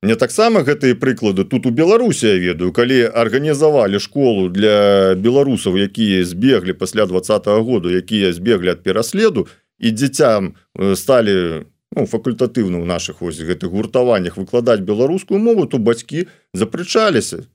[0.03, 6.25] Мне таксама гэтыя прыклады тут у Беларусі я ведаю калі арганізавалі школу для беларусаў якія
[6.27, 9.47] збеглі пасля двадцатого году якія збеглі ад пераследу
[9.79, 11.63] і дзіцям сталі
[11.95, 17.47] ну, факультатыўна ў наших вось гэтых гуртаваннях выкладаць беларускую мову то бацькі запрычаліся.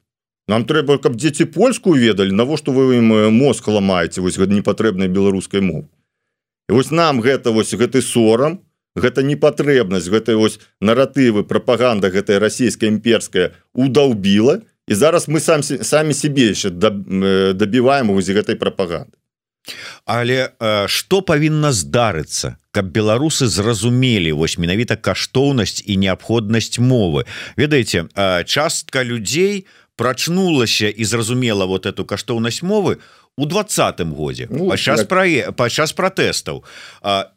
[0.49, 5.61] Нам трэба каб дзеці польскую ведалі навошта вы ім мозг ламаеце вось гэта непатрэбнай беларускай
[5.61, 5.93] мовы.
[6.69, 8.65] Вось нам гэта вось гэты сорам
[8.99, 16.15] гэта непатрэбнасць гэтай ось наратывы прапаганда гэтая расійская імперская удаўбіла і зараз мы сам самі
[16.15, 16.71] себе яшчэ
[17.55, 19.15] дабіваем вось гэтай прапаганды.
[20.07, 20.57] Але
[20.89, 27.29] что павінна здарыцца каб беларусы зразумелі вось менавіта каштоўнасць і неабходнасць мовы?
[27.57, 28.09] Ведаеце
[28.47, 33.03] частка людзей прачнулася і зразумела вот эту каштоўнасць мовы
[33.39, 34.49] у двадцатым годзе.
[34.51, 35.09] Ну, час як...
[35.09, 36.65] пра падчас пратэстаў.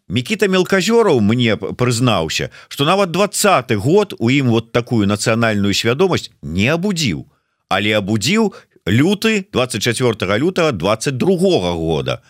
[0.10, 6.74] Мікіта мелказёраў мне прызнаўся что нават двадцаты год у ім вот такую нацыянальную свядомасць не
[6.74, 7.30] абудзіў.
[7.70, 8.54] Але абудзіў
[8.90, 12.22] люты 24 лютага 22 -го года.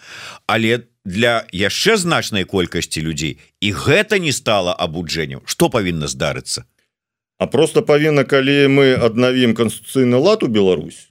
[0.47, 5.41] Але для яшчэ значнай колькасці людзей і гэта не стала абуджэннем.
[5.45, 6.67] Что павінна здарыцца?
[7.39, 11.10] А просто павінна калі мы аднавім канституцыйны лад у Беларусь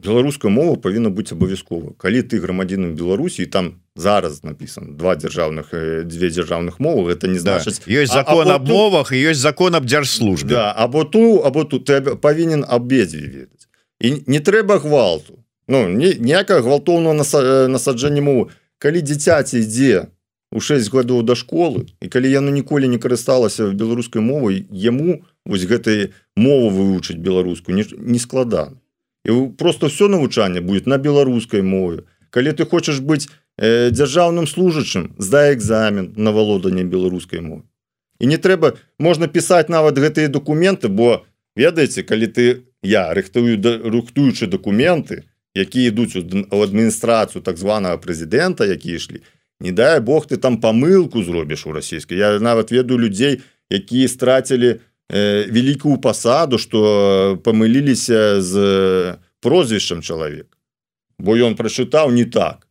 [0.00, 1.92] беларуская мова павінна быць абавязкова.
[2.00, 5.72] Калі ты грамадзінам Беларусі там зараз напісан два дзяржаўных
[6.08, 7.92] дзве дзяржаўных мовы это не значыць да.
[8.00, 10.56] ёсць закон аб мовах і ёсць закон аб дзяржслужбе.
[10.56, 13.68] Да, або ту або тут ты павінен абедзве ведаць.
[14.00, 15.44] І не трэба гвалту.
[15.68, 17.14] Ну ніякага гвалтоўного
[17.68, 18.50] насаджэння мовы.
[18.80, 20.08] Калі дзіцяці ідзе
[20.52, 25.68] у 6 гадоў да школы і калі яно ніколі не карысталася беларускай мовай яму вось
[25.68, 28.79] гэтай мову вывучыць беларускую не, не складана
[29.24, 32.02] і просто все навучанне будет на беларускай мове.
[32.30, 37.64] Калі ты хочаш быць э, дзяржаўным служачым здай экзамен на валоданне беларускай мовы
[38.20, 41.24] і не трэба можна пісаць нават гэтыя документы бо
[41.56, 42.46] ведаеце калі ты
[42.84, 45.24] я рыхтую да, рухтуючы документы
[45.56, 49.24] якія ідуць у адміністрацыю так званого прэзідэнта які ішлі
[49.60, 52.16] не дай Бог ты там памылку зробіш у расійскай.
[52.16, 54.80] Я нават ведаю людзей якія страцілі
[55.12, 60.46] Э, великую пасаду что помыліліся з прозвішчам чалавек
[61.20, 62.66] бо ён прачытаў не так.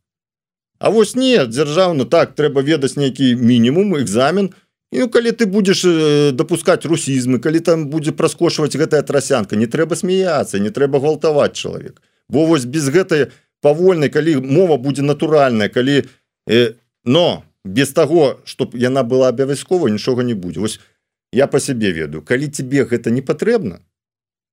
[0.78, 4.50] А вось не дзяржаўна так трэба ведаць нейкі мінімум экзамен.
[4.90, 9.66] І ну, калі ты будешь э, допускать русізмы калі там будзе праскошваць гэтая трасянка не
[9.66, 12.02] трэба смеяться не трэба гвалтаваць чалавек.
[12.28, 13.30] Бо вось без гэтай
[13.60, 16.08] павольнай калі мова будзе натуральная калі
[16.48, 16.74] э,
[17.04, 20.60] но без того чтоб яна была абавязкова нічога не будзе.
[20.60, 20.80] Вось
[21.32, 23.80] я по сябе ведаю калі тебе гэта не патрэбна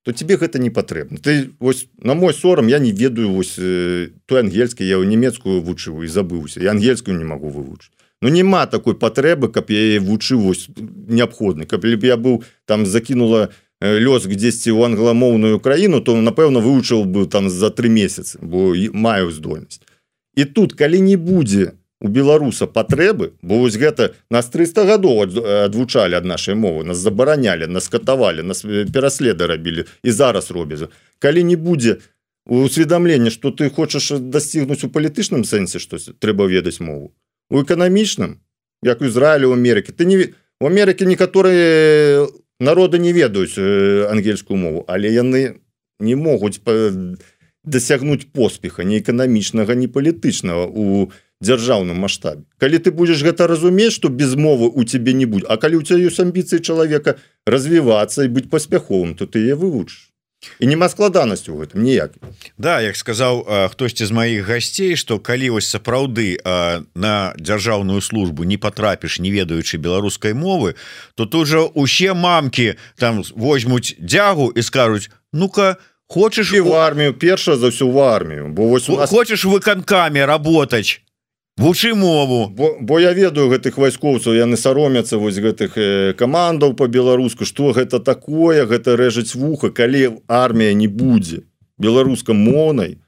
[0.03, 4.09] то тебе гэта не патрэбна ты вось на мой сорам я не ведаю вось э,
[4.25, 6.61] той ангельскі я нямецкую вучыву і забыўся.
[6.61, 11.85] Я ангельскую не могу вывучыць Ну няма такой патрэбы каб я вучыў вось неабходны каб
[11.85, 13.49] я быў там закінула
[13.81, 18.73] э, лёс дзесьці ў англамоўную краіну то напэўна вывучыў бы там за три месяцы бо
[18.93, 19.81] маю здольнасць
[20.35, 25.23] і тут калі не будзе у беларуса патрэбы бо вось гэта нас 300 гадоў
[25.65, 30.89] адвучалі ад нашай мовы нас забаранялі нас катавалі нас пераследы рабілі і зараз робяза
[31.19, 31.97] калі не будзе
[32.47, 37.13] усведамлення что ты хочаш дасцігнуць у палітычным сэнсе што трэба ведаць мову.
[37.49, 38.39] У эканамічным
[38.83, 39.91] як у Ізраілю Амерыкі.
[39.91, 42.27] Ты не у Амерыкі некаторыя
[42.59, 43.57] народы не ведаюць
[44.09, 45.59] ангельскую мову але яны
[45.99, 46.61] не могуць
[47.63, 51.11] дасягнуць поспеха не эканамічнага не палітычнага у у
[51.41, 52.43] дзяржаўным маштабе.
[52.57, 55.83] Калі ты будешь гэта разумець что без мовы у тебе не будь А калі у
[55.83, 60.09] тебя ёсць амбіцыі чалавека развівацца і быць паспяховым то ты вывучыш.
[60.59, 62.13] І няма складанасці у гэтым ніяк.
[62.57, 63.41] Да як сказаў
[63.73, 66.37] хтосьці з маіх гасцей что калі вось сапраўды
[66.93, 70.77] на дзяржаўную службу не потрапіш не ведаючы беларускай мовы
[71.15, 75.77] то тут жа усе мамки там возьмуць дзягу і скажуць ну-ка
[76.07, 79.09] хочаш і в армію перша за ўсю в армію бо вось вас...
[79.09, 81.01] хочаш выканкамі работать
[81.57, 82.49] вучы мову.
[82.49, 87.99] Бо, бо я ведаю гэтых вайскоўцаў яны саромяцца вось гэтых э, камандаў по-беларуску что гэта
[87.99, 91.43] такое гэта рэжаць вуха калі армія не будзе
[91.77, 93.01] беларускам монай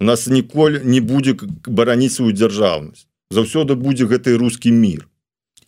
[0.00, 1.34] у нас ніколі не будзе
[1.66, 3.06] бараніць сваю дзяржаўнасць.
[3.30, 5.08] Заўсёды будзе гэты рускі мир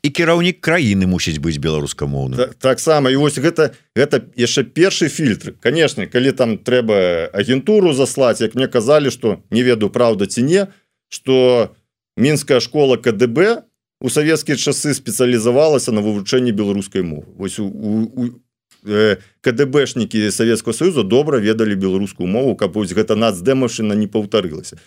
[0.03, 5.59] і кіраўнік краіны мусіць быць беларускамоўны так, таксама і вось гэта гэта яшчэ першы фільтр.
[5.61, 10.69] Конечно калі там трэба агентуру заслаць як мне казалі что не ведаю праўда ці не
[11.11, 11.75] что
[12.17, 13.63] мінская школа КДБ
[14.01, 17.29] у савецкія часы спецыялізавалася на вывучэнні беларускай мовы.
[17.37, 18.41] Вось у, у, у
[18.89, 24.81] э, КДБшнікі Савецкого союза добра ведалі беларускую мову каб вось гэта нацдэмашына не паўтарылася.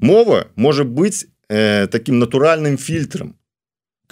[0.00, 3.38] Мова можа быць э, таким натуральным фільтрам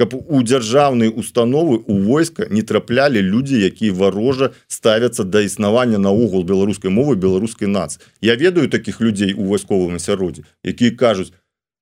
[0.00, 6.46] каб у дзяржаўнай установы у войска не траплялі людзі якія варожа ставяцца да існавання наогул
[6.46, 11.34] беларускай мовы беларускай нац Я ведаю таких людзей у вайсковым асяроддзе якія кажуць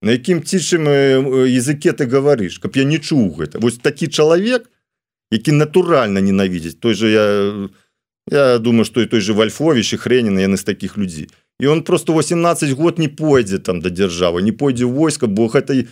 [0.02, 0.86] на якім цічым
[1.46, 3.58] языке ты говоришь каб я не чуў гэта.
[3.58, 4.70] Вось такі чалавек
[5.30, 7.26] які натуральна ненавідзець той же я
[8.30, 11.28] я думаю что і той же вальфовіч і хренена яны з таких людзей.
[11.60, 15.84] І он просто 18 год не пойдзе там да дзяржавы не пойдзе войска бо гэта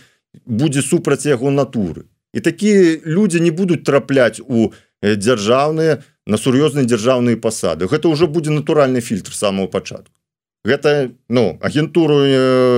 [0.45, 2.07] будзе супраць яго натуры.
[2.33, 4.71] І такія людзі не будуць трапляць у
[5.03, 7.87] дзяржаўныя на сур'ёзныя дзяржаўныя пасады.
[7.87, 10.16] Гэта ўжо будзе натуральны фільтр самого пачатку
[10.65, 12.25] гэта ну агентуру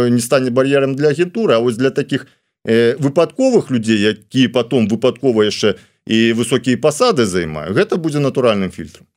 [0.09, 2.27] не стане бар'ерам для агентуры А вось для таких
[2.65, 5.75] э, выпадковых людзей якія потом выпадкова яшчэ
[6.05, 9.07] і высокія пасады займаю гэта будзе натуральным фільтром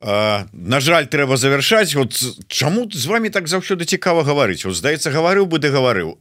[0.00, 2.16] На жаль трэба завершаць вот
[2.48, 4.64] чаму з вами так заўсёды цікава гаварыць?
[4.64, 6.16] Здаецца гаварыў бы ды гаварыў.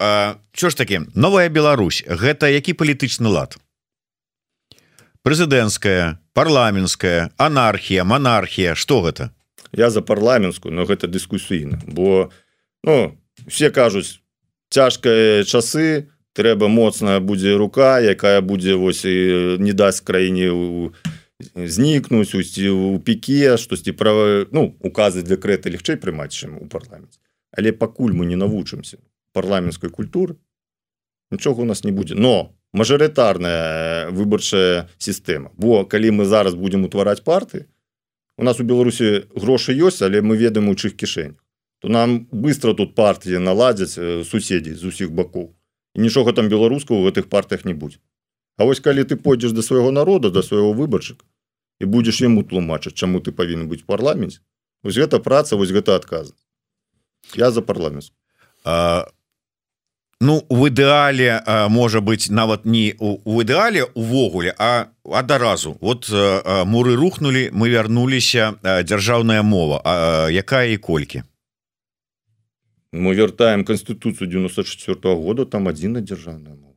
[0.51, 3.55] Що ж таки новая Беларусь гэта які палітычны лад?
[5.23, 9.31] Прэзідэнцкая парламенская анархія монархія что гэта
[9.71, 12.29] я за парламенскую но гэта дыскусійна бо
[12.83, 13.17] ну
[13.47, 14.19] все кажуць
[14.69, 20.93] цяжкае часы трэба моцная будзе рука якая будзе вось і не дасць краіне у
[21.55, 27.19] знікнуць усці у піке штосьці права ну указы дэкрэты лягчэй прымаць чым у парламенце.
[27.51, 28.99] Але пакуль мы не навучымся
[29.33, 30.35] парламенской культуры
[31.31, 32.15] нічога у нас не будзе.
[32.15, 35.51] Но мажарытарная выбарчая сістэма.
[35.57, 37.65] Бо калі мы зараз будемм утвараць парты
[38.39, 41.35] у нас у беларусі грошы ёсць але мы ведаем у чых кішэнь
[41.79, 45.55] то нам быстро тут партыі наладзяць суседзей з усіх бакоў.
[45.95, 47.99] Нічога там беларускага у гэтых партыях не будзе.
[48.59, 51.23] А вось калі ты пойдзеш до свайго народа до свайго выбарчыка
[51.79, 54.39] і будзеш яму тлумачыць чаму ты павінен быць парламент
[54.83, 56.33] вось гэта праца вось гэта адказ
[57.35, 58.11] я за парламент
[60.21, 61.39] Ну в ідэале
[61.71, 69.41] можа быць нават не у ідэале увогуле а адаразу вот муры рухнули мы вярнуліся дзяржаўная
[69.43, 69.81] мова.
[69.85, 71.23] А якая і колькі?
[72.91, 76.69] Мы вяртаем конституцию 94 -го года там адзіна дзяржаўная мова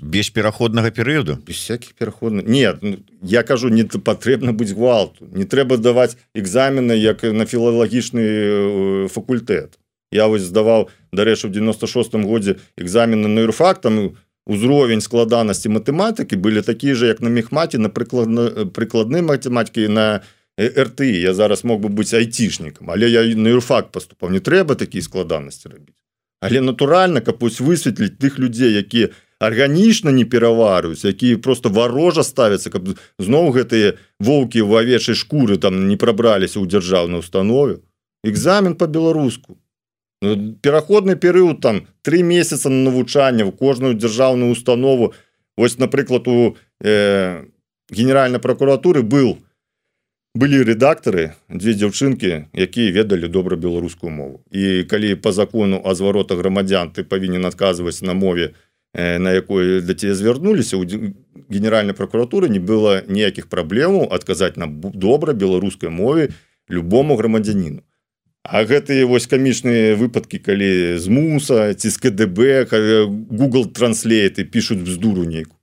[0.00, 1.38] без пераходнага перыяду?
[1.46, 2.46] Без всяких пераходных.
[2.46, 5.26] Нет ну, я кажу не патрэбна быць гвалту.
[5.32, 9.78] Не трэба даваць экзамены як на філалагічны факультэт
[10.12, 16.94] я вось здаваў дарэчы в 96 годзе экзамены на юрфактам узровень складанасці матэматыкі былі такія
[16.94, 20.22] же як на мехмаце на прыкладна прыкладны математікі на
[20.60, 25.02] рт я зараз мог бы быць айцішнікам але я на юрфакт поступаў не трэба такія
[25.02, 25.96] складанасці рабіць.
[26.42, 32.70] Але натуральна каб пусть высветліць тых людзей якія арганічна не пераварыюць якія просто варожа ставяцца
[32.70, 37.78] каб зноў гэтыя воўкі в авечай шкуры там не прабраліся ў дзяржаўнай установе
[38.26, 39.61] экзамен по-беларуску
[40.62, 45.14] пераходны перыяд там три месяца на навучанне в кожную дзяржаўную установу.
[45.56, 47.44] Ось напрыклад у э,
[47.90, 49.38] генеральной прокуратуры был
[50.34, 54.40] былі редактары дзве дзяўчынкі якія ведалі добра беларускую мову.
[54.50, 58.54] І калі по закону о зварота грамадзян ты павінен адказваць на мове
[58.94, 64.66] Э, на якой да тебе звярнуліся у генеральной прокуратуры не было ніякіх праблемаў адказаць на
[64.68, 66.28] добра беларускай мове
[66.68, 67.80] любому грамадзяніну
[68.42, 72.66] А гэтыя вось камічныя выпадкі калі з муса ці з КДБ
[73.30, 75.56] Google транслейты пишутць бздуру нейку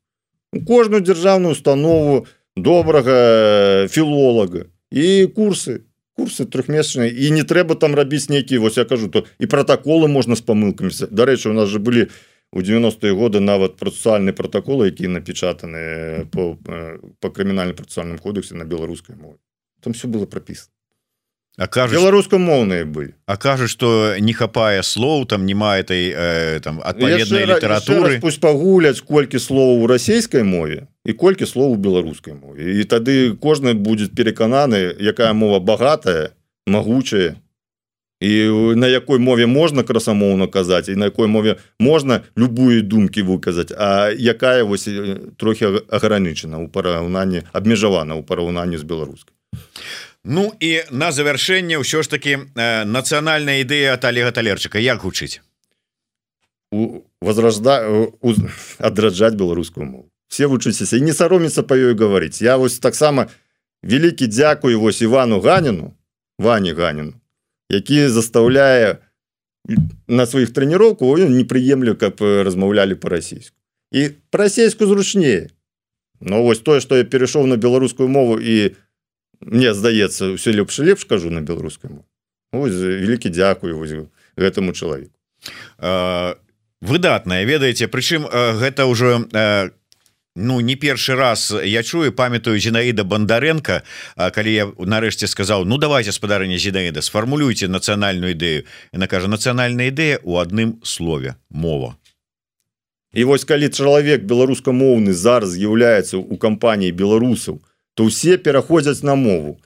[0.53, 2.25] у кожную дзяржаўную установу
[2.55, 4.65] добрага філолага.
[4.91, 5.85] І курсы
[6.17, 10.35] курсы трехмесячныя і не трэба там рабіць нейкія вось я кажу то і протаколы можна
[10.35, 12.09] з памылкамі Дарэчы у нас же былі у
[12.51, 16.57] у 90-е годы нават працэсуальны протаколы які напечатаны по
[17.19, 19.37] по крымінальным працэсуальным кодексе на беларускай мове.
[19.81, 20.73] Там все было прописано
[21.67, 27.45] кажа беларускамоўныя былі А кажа что не хапае слоў там нема этой э, там адпаведнай
[27.45, 32.79] літаратуры пусть пагуляць колькі слоў у расійскай мове і колькі слоў у беларускай мове.
[32.79, 36.31] І тады кожны будет перакананы якая мова багатая
[36.67, 37.35] могучая
[38.21, 43.71] і на якой мове можна красамоўна казаць і на якой мове можна любую думкі выказаць
[43.75, 44.87] А якая вось
[45.37, 49.33] трохі агранычана ў параўнанні абмежавана ў параўнанні з беларускай
[50.23, 54.79] Ну і на завяршэнне ўсё ж таки э, нацыянальная ідэя от Олега талерчыка.
[54.79, 55.41] Як гучыць?
[57.21, 57.87] Возрожда
[58.77, 60.11] адраджаць беларускую мову.
[60.27, 62.43] Все вучыцеся і не сароміцца па ёй гаварыць.
[62.43, 63.29] Я вось таксама
[63.83, 65.93] вялікі дзякую вось Івану ганіну
[66.39, 67.13] Вані ганіну
[67.69, 68.97] які заставляе
[70.07, 73.55] на сваіх трэніроўку непрыемлю каб размаўлялі по-расійску
[73.91, 75.49] і па-расейску зручнее
[76.19, 78.75] Ну вось тое што я перайшоў на беларускую мову і
[79.41, 85.15] мне здаецца все лепш лепш кажу на беларускай мову вялікі дзякую гэтаму чалавеку
[86.81, 89.27] выдатная ведаеце прычым гэта ўжо
[90.35, 93.81] Ну не першы раз я чую памятаю Зінаіда Бондаренко
[94.15, 98.63] калі я нарэшце сказаў Ну давайте спадарня Зінаіда сфармулюйте нацыянальную ідэю
[98.93, 101.97] на кажа нацыянальная ідэя у адным слове мова
[103.11, 107.59] І вось калі чалавек беларускамоўны зараз з'яўляецца у кампаніі беларусаў
[107.99, 109.59] то ўсе пераходзяць на мову.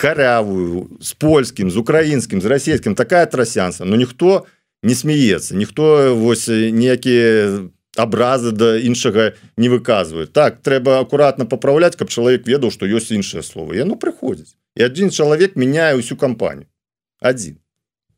[0.00, 4.46] Карявую з польскім з украінскім з расійскім такая трасянца но ніхто
[4.80, 7.68] не смеецца ніхто вось ніякія
[8.00, 13.44] абразы да іншага не выказваюць так трэба акуратна папраўляць каб чалавек ведаў што ёсць іншае
[13.44, 14.56] слово яно прыходзіць.
[14.72, 16.72] І адзін чалавек мяняе ўсю кампанію.
[17.20, 17.60] Один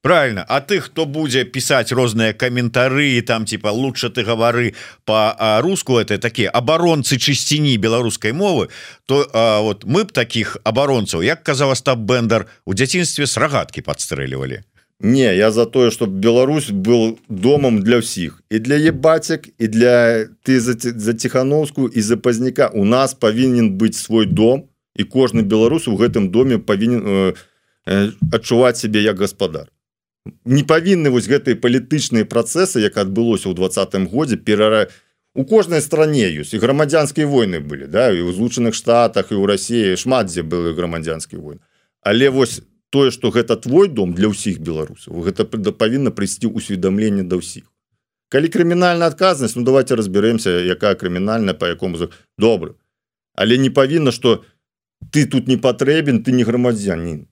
[0.02, 0.44] правильно.
[0.48, 4.74] А ты хто будзе пісаць розныя каментары там типа лучше ты гавары
[5.04, 8.68] по-руску это такія абаронцы чысціні беларускай мовы
[9.06, 13.82] то а, вот мы б таких абаронцаў як казаў Астап бендер у дзяцінстве с рагаткі
[13.82, 14.64] подстрэлівалі
[15.00, 20.28] Не я за тое чтобы Беларусь был домом для ўсіх і для ебацек і для
[20.44, 25.42] ты за, за ціхановскую і за пазняка у нас павінен быць свой дом і кожны
[25.42, 27.34] беларус у гэтым доме павінен э,
[27.86, 29.68] э, адчуваць себе як гаспадар
[30.44, 34.88] не павінны вось гэтыя палітычныя працэсы як адбылося ў двадцатым годзе перара
[35.34, 39.44] у кожнай стране ёсць і грамадзянскія войны былі да і ў злучаных штатах і ў
[39.48, 41.64] Росіі шмат дзе былі грамадзянскі войн
[42.02, 42.60] але вось
[42.90, 47.64] тое что гэта твой дом для ўсіх беларусаў гэта павінна прыйсці усведамленне да ўсіх.
[48.30, 52.74] Калі крымінальная адказнасць Ну давайте разберемся якая крымінальная по якому за добра.
[53.34, 54.44] Але не павінна что
[55.10, 57.26] ты тут не патрэбен ты не грамадзянін.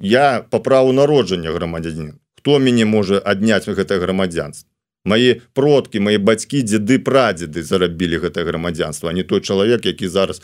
[0.00, 4.68] Я по праву народжання грамадзянін хто мяне можа адняць гэта грамадзянство
[5.04, 10.42] мои продкі мои бацькі дзеды прадзеды зарабілі гэта грамадзянство не той чалавек які зараз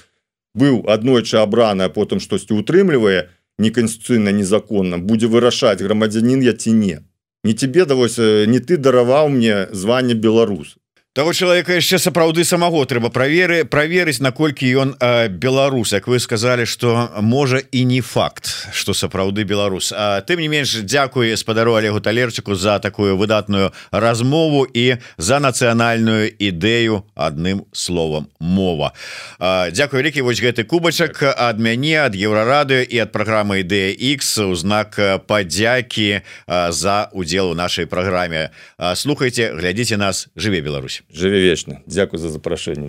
[0.56, 3.28] быў аднойчы абраны а потым штосьці утрымлівае
[3.58, 6.98] неканституцыйна незаконна будзе вырашаць грамадзянін я ці не.
[7.44, 10.76] Не тебе давось не ты дараваў мне званне беларус
[11.16, 14.92] того человека яшчэ сапраўды самого трэба праверы праверыць наколькі ён
[15.40, 20.48] беларус як вы сказали что можа і не факт что сапраўды беларус А тым не
[20.48, 28.28] менш Дякую спадару Олегу талерчыку за такую выдатную размову і за нацыянальную ідэю адным словом
[28.38, 28.92] мова.
[29.40, 34.54] Дякую вялікі вось гэты кубачак ад мяне ад еўрарады і ад праграмы ідэя X у
[34.54, 38.52] знак падзякі за удзел у нашай праграме
[38.94, 42.88] слухайте глядзіце нас жыве Беларусь жыве вечна Дякую за запрашэнне